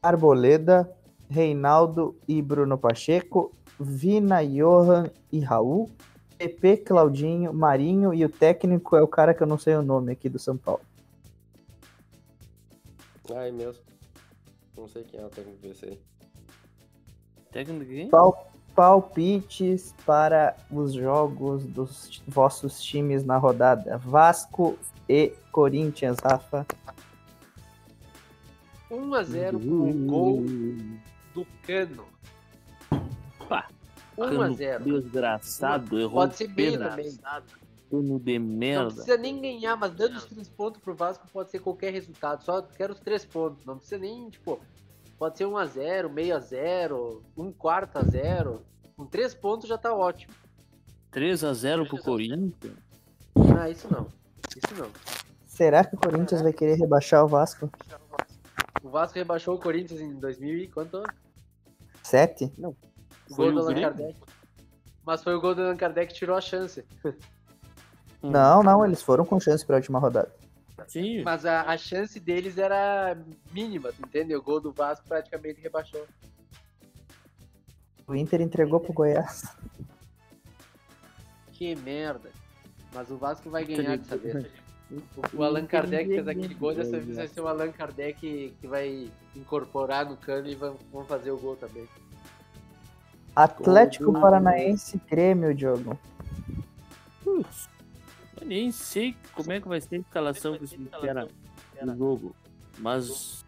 Arboleda, 0.00 0.88
Reinaldo 1.28 2.16
e 2.28 2.40
Bruno 2.40 2.78
Pacheco, 2.78 3.52
Vina, 3.78 4.44
Johan 4.46 5.10
e 5.32 5.40
Raul, 5.40 5.90
PP, 6.38 6.76
Claudinho, 6.78 7.52
Marinho 7.52 8.14
e 8.14 8.24
o 8.24 8.28
técnico 8.28 8.94
é 8.94 9.02
o 9.02 9.08
cara 9.08 9.34
que 9.34 9.42
eu 9.42 9.46
não 9.48 9.58
sei 9.58 9.74
o 9.74 9.82
nome 9.82 10.12
aqui 10.12 10.28
do 10.28 10.38
São 10.38 10.56
Paulo. 10.56 10.80
Ai, 13.34 13.50
mesmo. 13.50 13.82
Não 14.76 14.86
sei 14.86 15.02
quem 15.02 15.18
é 15.20 15.26
o 15.26 15.28
técnico 15.28 15.58
desse 15.60 15.84
aí. 15.86 16.00
Técnico 17.50 17.82
aqui? 17.82 18.06
Pal- 18.06 18.52
palpites 18.78 19.92
para 20.06 20.56
os 20.70 20.92
jogos 20.92 21.64
dos 21.64 22.22
vossos 22.28 22.80
times 22.80 23.24
na 23.24 23.36
rodada: 23.36 23.98
Vasco 23.98 24.78
e 25.08 25.32
Corinthians, 25.50 26.16
Rafa. 26.22 26.64
1x0 28.88 29.50
com 29.68 29.90
o 29.90 30.06
gol 30.06 30.44
do 31.34 31.44
Cano. 31.66 32.06
Pá, 33.48 33.66
1x0. 34.16 34.84
Desgraçado, 34.84 35.98
errou 35.98 36.12
Pode 36.12 36.36
ser 36.36 36.48
meio 36.48 36.72
pena. 36.78 36.90
também. 36.90 37.18
Cano 37.90 38.20
de 38.20 38.38
Não 38.38 38.46
merda. 38.46 38.94
precisa 38.94 39.16
nem 39.16 39.40
ganhar, 39.40 39.74
mas 39.76 39.92
dando 39.92 40.18
os 40.18 40.24
três 40.24 40.48
pontos 40.48 40.80
pro 40.80 40.94
Vasco 40.94 41.26
pode 41.32 41.50
ser 41.50 41.58
qualquer 41.58 41.92
resultado. 41.92 42.44
Só 42.44 42.62
quero 42.62 42.92
os 42.92 43.00
três 43.00 43.24
pontos. 43.24 43.64
Não 43.66 43.76
precisa 43.76 43.98
nem, 43.98 44.30
tipo, 44.30 44.60
pode 45.18 45.36
ser 45.36 45.44
1x0, 45.44 46.08
meio 46.08 46.36
a 46.36 46.40
0, 46.40 47.22
um 47.36 47.52
quarto 47.52 47.98
a 47.98 48.02
0. 48.02 48.62
Com 48.96 49.04
três 49.06 49.34
pontos 49.34 49.68
já 49.68 49.76
tá 49.76 49.94
ótimo. 49.94 50.32
3x0 51.12 51.88
pro 51.88 52.02
Corinthians. 52.02 52.76
Ah, 53.58 53.68
isso 53.68 53.88
não. 53.90 54.06
Isso 54.56 54.74
não. 54.76 54.90
Será 55.46 55.84
que 55.84 55.94
o 55.94 55.98
Corinthians 55.98 56.42
vai 56.42 56.52
querer 56.52 56.76
rebaixar 56.76 57.24
o 57.24 57.28
Vasco? 57.28 57.70
O 58.82 58.88
Vasco 58.90 59.18
rebaixou 59.18 59.56
o 59.56 59.58
Corinthians 59.58 60.00
em 60.00 60.14
2000 60.14 60.58
e 60.58 60.68
quanto? 60.68 61.02
Sete? 62.02 62.52
O 62.58 62.74
Foi 63.34 63.46
gol 63.46 63.52
do 63.52 63.56
o 63.56 63.60
Allan 63.62 63.74
Grêmio? 63.74 63.88
Kardec. 63.90 64.18
Mas 65.04 65.22
foi 65.22 65.34
o 65.34 65.40
gol 65.40 65.54
do 65.54 65.62
Allan 65.62 65.76
Kardec 65.76 66.12
que 66.12 66.18
tirou 66.18 66.36
a 66.36 66.40
chance. 66.40 66.84
Não, 68.22 68.62
não, 68.62 68.84
eles 68.84 69.00
foram 69.02 69.24
com 69.24 69.38
chance 69.38 69.64
pra 69.64 69.76
última 69.76 69.98
rodada. 69.98 70.32
Sim, 70.86 71.22
Mas 71.22 71.44
a, 71.44 71.62
a 71.62 71.76
chance 71.76 72.20
deles 72.20 72.58
era 72.58 73.16
mínima, 73.52 73.92
tu 73.92 74.02
entende? 74.06 74.34
O 74.34 74.42
gol 74.42 74.60
do 74.60 74.72
Vasco 74.72 75.06
praticamente 75.06 75.60
rebaixou. 75.60 76.06
O 78.06 78.14
Inter 78.14 78.40
entregou 78.40 78.80
pro 78.80 78.92
Goiás. 78.92 79.54
Que 81.52 81.74
merda. 81.76 82.30
Mas 82.94 83.10
o 83.10 83.16
Vasco 83.16 83.50
vai 83.50 83.64
ganhar 83.64 83.98
dessa 83.98 84.16
vez. 84.16 84.46
O 85.34 85.42
Allan 85.42 85.66
Kardec 85.66 86.08
fez 86.08 86.26
aquele 86.26 86.54
gol, 86.54 86.74
dessa 86.74 86.98
vez 86.98 87.16
vai 87.16 87.28
ser 87.28 87.40
o 87.42 87.48
Allan 87.48 87.70
Kardec 87.70 88.54
que 88.58 88.66
vai 88.66 89.10
incorporar 89.36 90.06
no 90.06 90.16
cano 90.16 90.48
e 90.48 90.54
vão, 90.54 90.76
vão 90.90 91.04
fazer 91.04 91.30
o 91.30 91.36
gol 91.36 91.56
também. 91.56 91.86
Atlético 93.36 94.12
Paranaense 94.14 94.98
Grêmio, 95.08 95.54
Diogo. 95.54 95.98
Putz, 97.22 97.68
eu 97.77 97.77
nem 98.48 98.72
sei 98.72 99.14
como 99.34 99.52
é 99.52 99.60
que 99.60 99.68
vai 99.68 99.80
ser 99.80 99.96
a 99.96 99.98
escalação 99.98 100.56
que 100.58 100.66
se 100.66 100.76
espera 100.80 101.28
no 101.82 101.96
jogo. 101.96 102.34
Mas, 102.78 103.44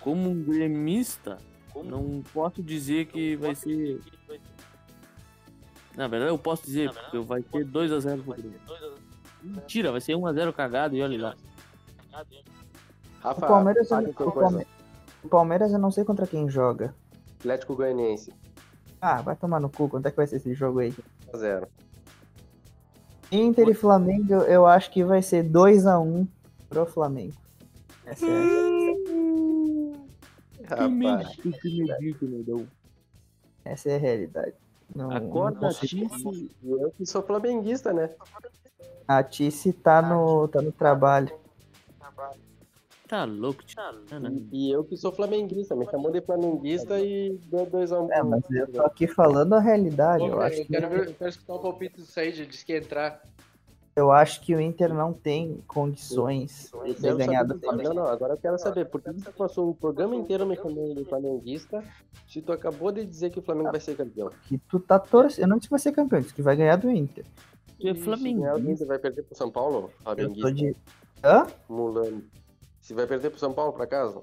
como 0.00 0.28
um 0.30 0.42
gremista, 0.42 1.38
não 1.84 2.22
posso 2.32 2.62
dizer 2.62 3.06
que 3.06 3.36
vai 3.36 3.54
ser. 3.54 4.00
Na 5.96 6.06
verdade, 6.08 6.30
eu 6.32 6.38
posso 6.38 6.64
dizer, 6.64 6.92
porque 6.92 7.18
vai 7.20 7.42
ser 7.42 7.64
2x0 7.66 8.22
pro 8.24 8.32
Grêmio. 8.34 8.60
Mentira, 9.42 9.90
vai 9.92 10.00
ser 10.00 10.14
1x0 10.14 10.52
cagado 10.52 10.94
e 10.96 11.02
olha 11.02 11.20
lá. 11.22 11.36
Rafa, 13.20 13.44
O 13.44 13.48
Palmeiras, 13.48 13.88
qualquer 13.88 14.10
o, 14.10 14.14
coisa. 14.14 14.40
Palme- 14.50 14.66
o 15.24 15.28
Palmeiras 15.28 15.72
eu 15.72 15.78
não 15.78 15.90
sei 15.90 16.04
contra 16.04 16.26
quem 16.26 16.48
joga. 16.48 16.94
Atlético 17.38 17.74
Goianiense, 17.74 18.32
Ah, 19.00 19.22
vai 19.22 19.34
tomar 19.36 19.60
no 19.60 19.70
cu, 19.70 19.88
quanto 19.88 20.06
é 20.06 20.10
que 20.10 20.16
vai 20.16 20.26
ser 20.26 20.36
esse 20.36 20.52
jogo 20.54 20.80
aí? 20.80 20.94
0 21.36 21.66
Inter 23.32 23.68
e 23.68 23.74
Flamengo, 23.74 24.34
eu 24.34 24.66
acho 24.66 24.90
que 24.90 25.04
vai 25.04 25.22
ser 25.22 25.44
2x1 25.44 26.26
pro 26.68 26.86
Flamengo. 26.86 27.34
Essa 28.04 28.26
é... 28.26 28.70
Rapaz, 30.68 31.36
Que 31.36 31.48
medinho 31.48 32.14
que 32.18 32.24
me 32.24 32.42
deu. 32.42 32.66
Essa 33.64 33.90
é 33.90 33.96
a 33.96 33.98
realidade. 33.98 34.54
Não, 34.94 35.10
Acorda, 35.10 35.60
não 35.60 35.70
Tice. 35.70 36.50
eu 36.64 36.90
que 36.90 37.06
sou 37.06 37.22
flamenguista, 37.22 37.92
né? 37.92 38.10
A 39.06 39.22
Tice 39.22 39.72
tá 39.72 40.02
no, 40.02 40.48
tá 40.48 40.60
no 40.60 40.72
trabalho. 40.72 41.32
Tá 43.10 43.24
louco, 43.24 43.60
não. 44.20 44.46
E 44.52 44.70
eu 44.70 44.84
que 44.84 44.96
sou 44.96 45.10
flamenguista, 45.10 45.74
me 45.74 45.84
chamou 45.90 46.12
de 46.12 46.20
flamenguista 46.20 47.00
e 47.00 47.36
deu 47.50 47.66
2x1. 47.66 48.08
É, 48.12 48.22
mas 48.22 48.44
eu 48.52 48.70
tô 48.70 48.82
aqui 48.82 49.08
falando 49.08 49.54
a 49.54 49.58
realidade. 49.60 50.22
Pô, 50.22 50.30
Eu 50.30 50.40
acho, 50.40 50.58
eu, 50.60 50.64
que, 50.66 50.72
quero 50.72 50.88
ver, 50.88 51.08
eu 51.08 51.14
quero 51.14 51.30
escutar 51.30 51.54
o 51.54 51.58
palpite 51.58 51.96
do 51.96 52.02
Said, 52.06 52.46
disse 52.46 52.64
que 52.64 52.72
ia 52.72 52.78
entrar. 52.78 53.20
eu 53.96 54.12
acho 54.12 54.40
que 54.42 54.54
o 54.54 54.60
Inter 54.60 54.94
não 54.94 55.12
tem 55.12 55.60
condições 55.66 56.70
Eu 56.72 56.94
de 56.94 57.26
ganhar 57.26 57.42
do 57.42 57.58
Flamengo. 57.58 57.88
Não, 57.88 58.04
não, 58.04 58.06
agora 58.06 58.34
eu 58.34 58.38
quero 58.38 58.56
saber, 58.58 58.84
por 58.84 59.02
que 59.02 59.10
você 59.10 59.32
passou 59.32 59.70
o 59.70 59.74
programa 59.74 60.14
inteiro 60.14 60.46
me 60.46 60.54
chamando 60.54 60.94
de 60.94 61.04
flamenguista 61.04 61.82
se 62.28 62.40
tu 62.40 62.52
acabou 62.52 62.92
de 62.92 63.04
dizer 63.04 63.30
que 63.30 63.40
o 63.40 63.42
Flamengo 63.42 63.72
vai 63.72 63.80
ser 63.80 63.96
campeão? 63.96 64.30
Que 64.46 64.56
tu 64.56 64.78
tá 64.78 65.00
torcendo. 65.00 65.42
Eu 65.42 65.48
não 65.48 65.56
disse 65.56 65.66
que 65.66 65.72
vai 65.72 65.80
ser 65.80 65.90
campeão, 65.90 66.20
disse 66.20 66.32
que 66.32 66.42
vai 66.42 66.54
ganhar 66.54 66.76
do 66.76 66.88
Inter. 66.88 67.24
Tu 67.80 67.88
é 67.88 67.94
Se 67.94 68.00
ganhar, 68.00 68.00
o 68.00 68.04
flamenguista. 68.04 68.70
Inter 68.70 68.86
vai 68.86 68.98
perder 69.00 69.22
pro 69.24 69.34
São 69.36 69.50
Paulo? 69.50 69.90
Eu 70.06 70.14
tô 70.14 70.14
Flamenguista, 70.14 70.52
de. 70.52 70.76
Hã? 71.24 71.46
mulano. 71.68 72.22
Se 72.90 72.94
vai 72.94 73.06
perder 73.06 73.30
pro 73.30 73.38
São 73.38 73.52
Paulo, 73.52 73.72
por 73.72 73.82
acaso? 73.82 74.20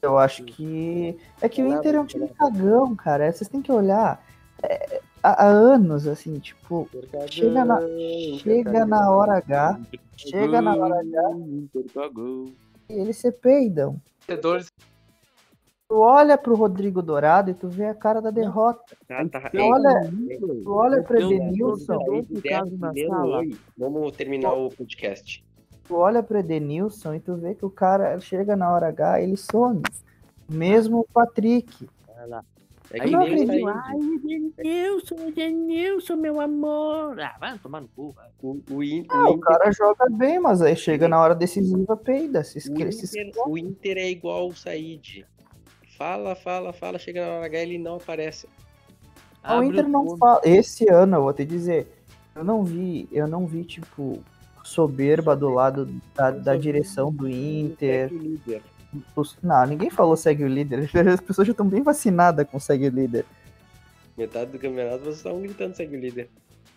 Eu 0.00 0.16
acho 0.16 0.44
que. 0.44 1.18
É 1.42 1.48
que 1.48 1.60
o 1.60 1.66
Inter 1.66 1.96
é 1.96 2.00
um 2.00 2.06
time 2.06 2.28
cagão, 2.28 2.94
cara. 2.94 3.32
Vocês 3.32 3.48
têm 3.50 3.60
que 3.60 3.72
olhar. 3.72 4.24
É, 4.62 5.00
há, 5.20 5.42
há 5.44 5.48
anos, 5.48 6.06
assim, 6.06 6.38
tipo, 6.38 6.88
Chega 7.28 7.64
na- 7.64 7.80
chega 8.38 8.86
na 8.86 9.10
hora 9.10 9.38
H, 9.38 9.80
chega 10.16 10.62
na 10.62 10.76
hora 10.76 11.00
H 11.00 11.30
Inter 11.36 11.84
cagou. 11.92 12.44
e 12.88 12.92
eles 12.92 13.16
se 13.16 13.32
peidam. 13.32 14.00
Tu 15.88 15.96
olha 15.96 16.38
pro 16.38 16.54
Rodrigo 16.54 17.02
Dourado 17.02 17.50
e 17.50 17.54
tu 17.54 17.68
vê 17.68 17.86
a 17.86 17.94
cara 17.94 18.20
da 18.22 18.30
derrota. 18.30 18.96
Ah, 19.10 19.28
tá. 19.28 19.50
Tu 19.50 19.58
olha, 19.58 20.12
tu 20.62 20.70
olha 20.70 21.02
pro 21.02 21.20
Edenilson. 21.20 21.98
Vamos 23.76 24.12
terminar 24.12 24.52
o 24.52 24.68
podcast. 24.68 25.44
Tu 25.88 25.96
olha 25.96 26.22
pro 26.22 26.38
Edenilson 26.38 27.14
e 27.14 27.20
tu 27.20 27.34
vê 27.36 27.54
que 27.54 27.64
o 27.64 27.70
cara 27.70 28.20
chega 28.20 28.54
na 28.54 28.70
hora 28.70 28.88
H 28.88 29.22
ele 29.22 29.36
some. 29.36 29.82
Mesmo 30.48 31.00
o 31.00 31.06
Patrick. 31.12 31.88
É 32.90 33.02
Aí 33.02 33.08
que 33.08 33.10
não 33.10 33.20
nem 33.20 33.42
acredito. 33.42 33.68
Ai, 33.68 33.96
Edenilson, 34.56 35.14
Edenilson, 35.28 36.16
meu 36.16 36.40
amor. 36.40 37.20
Ah, 37.20 37.36
vai 37.38 37.58
tomar 37.58 37.80
no 37.82 37.88
cu. 37.88 38.14
O, 38.42 38.60
o, 38.70 38.82
In- 38.82 39.04
Ah, 39.10 39.24
o 39.24 39.32
Inter, 39.34 39.40
cara 39.40 39.72
joga 39.72 40.06
bem, 40.10 40.38
mas 40.38 40.62
aí 40.62 40.74
chega 40.76 41.06
na 41.08 41.20
hora 41.20 41.34
decisiva, 41.34 41.96
peida. 41.96 42.42
Se 42.44 42.56
o, 42.56 42.58
esque- 42.58 42.92
se 42.92 43.20
Inter, 43.20 43.42
o 43.46 43.58
Inter 43.58 43.96
é 43.98 44.10
igual 44.10 44.48
o 44.48 44.54
Said. 44.54 45.26
Fala, 45.98 46.34
fala, 46.34 46.72
fala, 46.72 46.98
chega 46.98 47.26
na 47.26 47.32
hora 47.34 47.46
H 47.46 47.58
ele 47.58 47.78
não 47.78 47.96
aparece. 47.96 48.48
Ah, 49.42 49.58
o 49.58 49.64
Inter 49.64 49.86
não 49.88 50.16
fala. 50.16 50.40
Esse 50.44 50.88
ano, 50.90 51.16
eu 51.16 51.22
vou 51.22 51.32
te 51.32 51.44
dizer, 51.44 51.92
eu 52.34 52.42
não 52.44 52.64
vi, 52.64 53.06
eu 53.12 53.26
não 53.28 53.46
vi, 53.46 53.64
tipo, 53.64 54.18
soberba 54.68 55.34
do 55.34 55.48
lado 55.48 55.88
da, 56.14 56.30
da 56.30 56.56
direção 56.56 57.12
do 57.12 57.28
Inter. 57.28 58.08
Segue 58.08 58.16
o 58.16 58.22
líder. 58.22 58.62
Os- 59.16 59.36
Não, 59.42 59.66
ninguém 59.66 59.90
falou 59.90 60.16
segue 60.16 60.44
o 60.44 60.48
líder. 60.48 60.90
As 61.12 61.20
pessoas 61.20 61.46
já 61.46 61.52
estão 61.52 61.66
bem 61.68 61.82
vacinadas 61.82 62.46
com 62.48 62.58
segue 62.60 62.86
o 62.86 62.90
líder. 62.90 63.24
Metade 64.16 64.50
do 64.50 64.58
campeonato 64.58 65.04
vocês 65.04 65.16
estavam 65.16 65.40
gritando 65.40 65.74
segue 65.76 65.96
o 65.96 66.00
líder. 66.00 66.28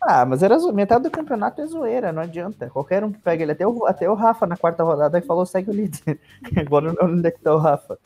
Ah, 0.03 0.25
mas 0.25 0.41
era 0.41 0.57
metade 0.73 1.03
do 1.03 1.11
campeonato 1.11 1.61
é 1.61 1.65
zoeira, 1.67 2.11
não 2.11 2.23
adianta. 2.23 2.69
Qualquer 2.71 3.03
um 3.03 3.11
que 3.11 3.19
pega 3.19 3.43
ele, 3.43 3.51
até 3.51 3.67
o, 3.67 3.85
até 3.85 4.09
o 4.09 4.15
Rafa 4.15 4.47
na 4.47 4.57
quarta 4.57 4.83
rodada 4.83 5.17
e 5.19 5.21
falou 5.21 5.45
segue 5.45 5.69
o 5.69 5.73
líder. 5.73 6.19
Agora 6.57 6.95
onde 7.03 7.27
é 7.27 7.31
que 7.31 7.39
tá 7.39 7.53
o 7.53 7.59
Rafa? 7.59 7.99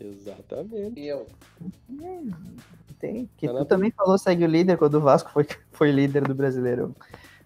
Exatamente. 0.00 0.98
e 1.00 1.06
eu. 1.08 1.26
Tem. 2.98 3.28
Que 3.36 3.46
Tá 3.46 3.54
tu 3.54 3.64
também 3.66 3.90
falou 3.90 4.18
segue 4.18 4.44
o 4.44 4.48
líder 4.48 4.76
quando 4.78 4.94
o 4.94 5.00
Vasco 5.00 5.30
foi, 5.30 5.46
foi 5.72 5.90
líder 5.92 6.26
do 6.26 6.34
Brasileirão. 6.34 6.94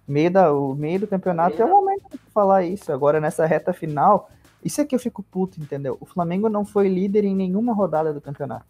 Meio 0.06 0.30
da, 0.30 0.52
o 0.52 0.74
meio 0.74 1.00
do 1.00 1.06
campeonato 1.06 1.60
é 1.60 1.64
o 1.64 1.68
momento 1.70 2.10
de 2.10 2.18
falar 2.32 2.64
isso. 2.64 2.92
Agora, 2.92 3.20
nessa 3.20 3.46
reta 3.46 3.72
final, 3.72 4.28
isso 4.64 4.80
é 4.80 4.84
que 4.84 4.94
eu 4.94 4.98
fico 4.98 5.22
puto, 5.22 5.60
entendeu? 5.60 5.96
O 6.00 6.06
Flamengo 6.06 6.48
não 6.48 6.64
foi 6.64 6.88
líder 6.88 7.24
em 7.24 7.34
nenhuma 7.36 7.72
rodada 7.72 8.12
do 8.12 8.20
campeonato. 8.20 8.66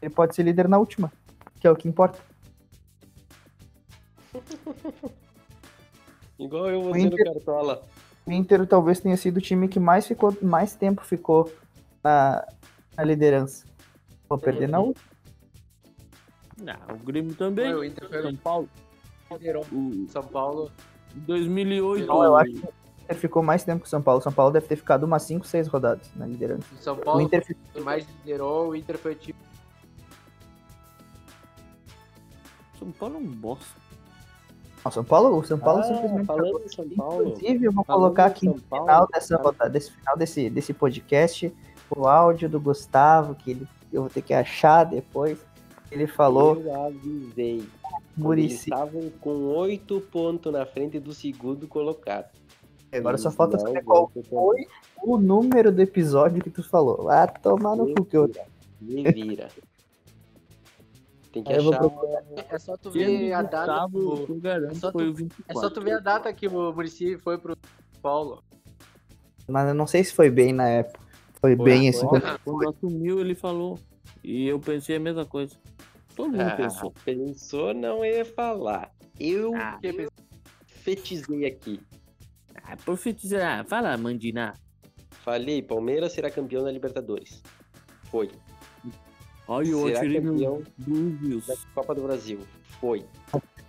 Ele 0.00 0.10
pode 0.10 0.34
ser 0.34 0.42
líder 0.42 0.66
na 0.68 0.78
última, 0.78 1.12
que 1.60 1.66
é 1.66 1.70
o 1.70 1.76
que 1.76 1.86
importa. 1.88 2.18
Igual 6.38 6.70
eu 6.70 6.80
vou 6.82 6.90
O 6.92 6.94
dizer 6.94 7.08
no 7.08 7.14
Inter- 7.14 7.32
Cartola. 7.34 7.82
O 8.26 8.32
Inter 8.32 8.66
talvez 8.66 9.00
tenha 9.00 9.16
sido 9.16 9.36
o 9.38 9.40
time 9.40 9.68
que 9.68 9.78
mais 9.80 10.06
ficou, 10.06 10.34
mais 10.40 10.74
tempo 10.74 11.04
ficou 11.04 11.52
na, 12.02 12.46
na 12.96 13.04
liderança. 13.04 13.66
Vou 14.28 14.38
perder 14.38 14.68
na 14.68 14.78
última. 14.80 15.04
Não, 16.56 16.94
o 16.94 16.98
Grêmio 16.98 17.34
também. 17.34 17.72
Foi, 17.72 17.80
o 17.80 17.84
Inter 17.84 18.08
foi 18.08 18.22
São 18.22 18.36
Paulo. 18.36 18.68
O. 19.30 20.04
O 20.04 20.08
São 20.08 20.22
Paulo. 20.22 20.70
em 21.14 21.20
2008. 21.20 22.06
Não, 22.06 22.22
eu 22.22 22.36
acho 22.36 22.52
que 22.52 22.58
o 22.58 22.72
Inter 23.04 23.16
ficou 23.16 23.42
mais 23.42 23.64
tempo 23.64 23.80
que 23.80 23.86
o 23.86 23.90
São 23.90 24.02
Paulo. 24.02 24.20
O 24.20 24.22
São 24.22 24.32
Paulo 24.32 24.52
deve 24.52 24.66
ter 24.66 24.76
ficado 24.76 25.04
umas 25.04 25.22
5, 25.22 25.46
6 25.46 25.68
rodadas 25.68 26.10
na 26.14 26.26
liderança. 26.26 26.66
O 26.72 26.82
São 26.82 26.94
O 26.94 26.98
Paulo 26.98 27.20
Inter 27.20 27.44
foi 27.44 27.82
o 27.82 27.84
mais 27.84 28.06
liderou, 28.06 28.70
o 28.70 28.76
Inter 28.76 28.98
foi 28.98 29.14
tipo. 29.14 29.38
São 32.78 32.90
Paulo 32.92 33.16
é 33.16 33.18
um 33.18 33.26
bosta. 33.26 33.80
Não, 34.84 34.90
São 34.90 35.04
Paulo, 35.04 35.38
o 35.38 35.44
São 35.44 35.58
Paulo 35.58 35.80
Ah, 35.80 35.84
simplesmente 35.84 36.26
falando 36.26 36.62
em 36.64 36.68
São 36.68 36.88
Paulo. 36.88 37.28
Inclusive, 37.28 37.64
eu 37.66 37.72
vou 37.72 37.84
falando 37.84 38.02
colocar 38.02 38.24
aqui 38.26 38.46
no 38.46 38.60
Paulo, 38.62 38.86
final 38.86 39.06
dessa 39.12 39.36
rodada, 39.36 39.70
desse 39.70 39.92
final 39.92 40.16
desse, 40.16 40.48
desse 40.48 40.72
podcast, 40.72 41.54
o 41.94 42.06
áudio 42.06 42.48
do 42.48 42.58
Gustavo, 42.58 43.34
que 43.34 43.50
ele, 43.50 43.68
eu 43.92 44.02
vou 44.02 44.10
ter 44.10 44.22
que 44.22 44.32
achar 44.32 44.84
depois. 44.84 45.38
Ele 45.90 46.06
falou, 46.06 46.58
Eu 46.60 46.84
avisei. 46.86 47.68
Murici. 48.22 48.70
estavam 48.70 49.10
com 49.20 49.30
oito 49.56 50.00
pontos 50.00 50.52
na 50.52 50.64
frente 50.66 50.98
do 50.98 51.12
segundo 51.12 51.66
colocado. 51.68 52.30
Agora 52.92 53.16
só 53.18 53.30
falta 53.30 53.56
não 53.56 53.66
saber 53.66 53.84
qual 53.84 54.10
foi 54.28 54.66
o 55.02 55.16
número 55.16 55.70
do 55.70 55.80
episódio 55.80 56.42
que 56.42 56.50
tu 56.50 56.62
falou. 56.62 57.04
Vai 57.04 57.26
tomar 57.40 57.76
no 57.76 57.94
cu 57.94 58.04
que 58.04 58.16
eu. 58.16 58.30
Me 58.80 59.04
vira. 59.12 59.48
Tem 61.32 61.44
que 61.44 61.52
Aí 61.52 61.58
eu 61.58 61.64
vou 61.64 61.74
achar. 61.74 62.24
É 62.50 62.58
só 62.58 62.76
tu 62.76 62.90
ver 62.90 63.32
a 63.32 63.42
data. 63.42 63.86
Gustavo, 63.88 64.40
garanto, 64.40 64.72
é 64.72 64.74
só 64.74 64.90
tu- 64.90 64.98
o 64.98 65.14
24. 65.14 65.44
É 65.48 65.54
só 65.54 65.70
tu 65.70 65.80
ver 65.80 65.92
a 65.92 65.98
data 66.00 66.32
que 66.32 66.48
o 66.48 66.72
Murici 66.72 67.16
foi 67.18 67.38
pro 67.38 67.56
Paulo. 68.02 68.42
Mas 69.48 69.68
eu 69.68 69.74
não 69.74 69.86
sei 69.86 70.02
se 70.02 70.12
foi 70.12 70.28
bem 70.28 70.52
na 70.52 70.68
época. 70.68 70.98
Foi 71.40 71.56
Foi 71.56 71.64
bem 71.64 71.88
assim. 71.88 72.04
agora. 72.04 72.38
Quando 72.44 72.68
assumiu, 72.70 73.20
ele 73.20 73.34
falou. 73.36 73.78
E 74.24 74.46
eu 74.48 74.58
pensei 74.58 74.96
a 74.96 75.00
mesma 75.00 75.24
coisa. 75.24 75.54
Todo 76.20 76.32
mundo 76.32 76.40
Ah, 76.42 76.56
pensou. 76.56 76.92
pensou, 77.04 77.72
não 77.74 78.04
ia 78.04 78.24
falar. 78.24 78.90
Eu 79.18 79.54
Ah, 79.56 79.78
fetizei 80.66 81.46
aqui. 81.46 81.80
ah, 82.62 82.76
profetizar. 82.76 83.64
Fala, 83.66 83.96
Mandina. 83.96 84.52
Falei, 85.10 85.62
Palmeiras 85.62 86.12
será 86.12 86.30
campeão 86.30 86.62
da 86.64 86.70
Libertadores. 86.70 87.42
Foi. 88.10 88.30
Olha, 89.48 89.68
eu 89.68 89.86
será 89.88 90.20
campeão 90.20 90.62
Búzios. 90.78 91.46
da 91.46 91.54
Copa 91.74 91.94
do 91.94 92.02
Brasil. 92.02 92.40
Foi. 92.80 93.04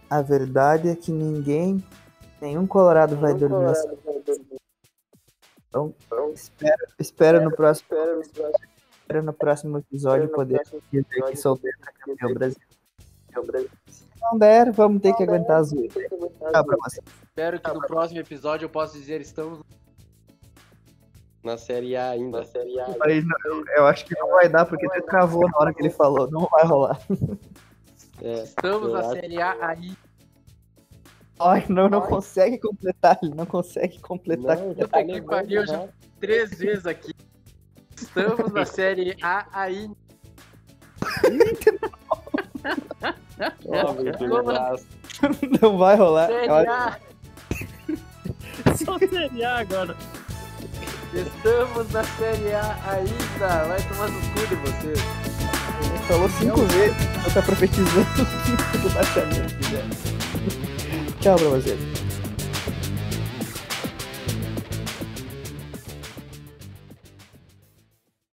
A 0.09 0.21
verdade 0.21 0.89
é 0.89 0.95
que 0.95 1.11
ninguém, 1.11 1.81
nenhum 2.41 2.67
colorado 2.67 3.15
vai 3.15 3.33
dormir 3.33 3.63
essa 3.71 3.87
Então, 5.69 5.93
espera, 6.33 6.87
espera 6.99 7.39
no 7.41 7.51
próximo, 7.55 7.87
espera 7.89 8.15
no 8.17 8.29
próximo 8.29 8.70
episódio 9.77 10.29
poder 10.29 10.61
dizer 10.91 11.05
que 11.29 11.35
solteiro 11.35 11.77
é 11.81 11.91
campeão 12.05 12.33
Brasil. 12.33 13.69
Se 13.87 14.05
não 14.21 14.37
der, 14.37 14.71
vamos 14.71 15.01
ter 15.01 15.13
que 15.15 15.23
aguentar 15.23 15.57
a 15.57 15.63
zoeira. 15.63 15.93
Tchau 15.93 16.65
pra 16.65 16.77
você. 16.83 17.01
Espero 17.23 17.59
que 17.59 17.73
no 17.73 17.81
próximo 17.81 18.19
episódio 18.19 18.65
eu 18.65 18.69
possa 18.69 18.97
dizer 18.97 19.21
estamos. 19.21 19.61
Na 21.43 21.57
Série 21.57 21.95
A 21.95 22.11
ainda. 22.11 22.39
Na 22.39 22.45
Série 22.45 22.79
A. 22.79 22.95
Mas 22.99 23.23
não, 23.25 23.63
eu 23.75 23.87
acho 23.87 24.05
que 24.05 24.17
não 24.19 24.29
vai 24.29 24.47
dar 24.47 24.65
porque 24.65 24.87
tu 24.87 25.01
travou 25.03 25.49
na 25.49 25.57
hora 25.57 25.73
que 25.73 25.81
ele 25.81 25.89
falou. 25.89 26.29
Não 26.29 26.47
vai 26.47 26.65
rolar. 26.65 26.99
É, 28.21 28.43
Estamos 28.43 28.89
eu 28.89 28.93
na 28.93 29.03
Série 29.09 29.41
A 29.41 29.57
aí. 29.65 29.97
Ai, 31.39 31.65
não, 31.67 31.89
não 31.89 32.01
consegue 32.01 32.59
completar. 32.59 33.17
Ele 33.23 33.33
não 33.33 33.47
consegue 33.47 33.99
completar. 33.99 34.57
Não, 34.57 34.75
tá 34.75 35.03
que 35.03 35.21
pariu, 35.23 35.65
já. 35.65 35.87
Três 36.19 36.51
vezes 36.51 36.85
aqui. 36.85 37.11
Estamos 38.01 38.51
na 38.51 38.65
Série 38.65 39.15
A 39.21 39.45
braço. 44.43 44.85
Não 45.61 45.77
vai 45.77 45.95
rolar. 45.95 46.27
Série 46.27 46.49
A. 46.49 46.99
Só 48.75 48.97
Série 48.97 49.43
A 49.43 49.59
agora. 49.59 49.95
Estamos 51.13 51.91
na 51.91 52.03
Série 52.03 52.53
A 52.53 52.77
ainda. 52.89 53.63
Vai 53.65 53.81
tomar 53.87 54.09
no 54.09 54.19
cu 54.21 54.47
de 54.47 54.55
vocês. 54.55 54.99
Ele 55.83 55.97
falou 56.07 56.29
cinco 56.29 56.61
vezes. 56.73 56.97
Eu 57.25 57.33
tá 57.33 57.41
profetizando 57.41 58.07
o 58.21 58.87
rebaixamento. 58.87 59.55
né? 59.71 59.89
Tchau 61.19 61.35
pra 61.37 61.49
vocês. 61.49 62.00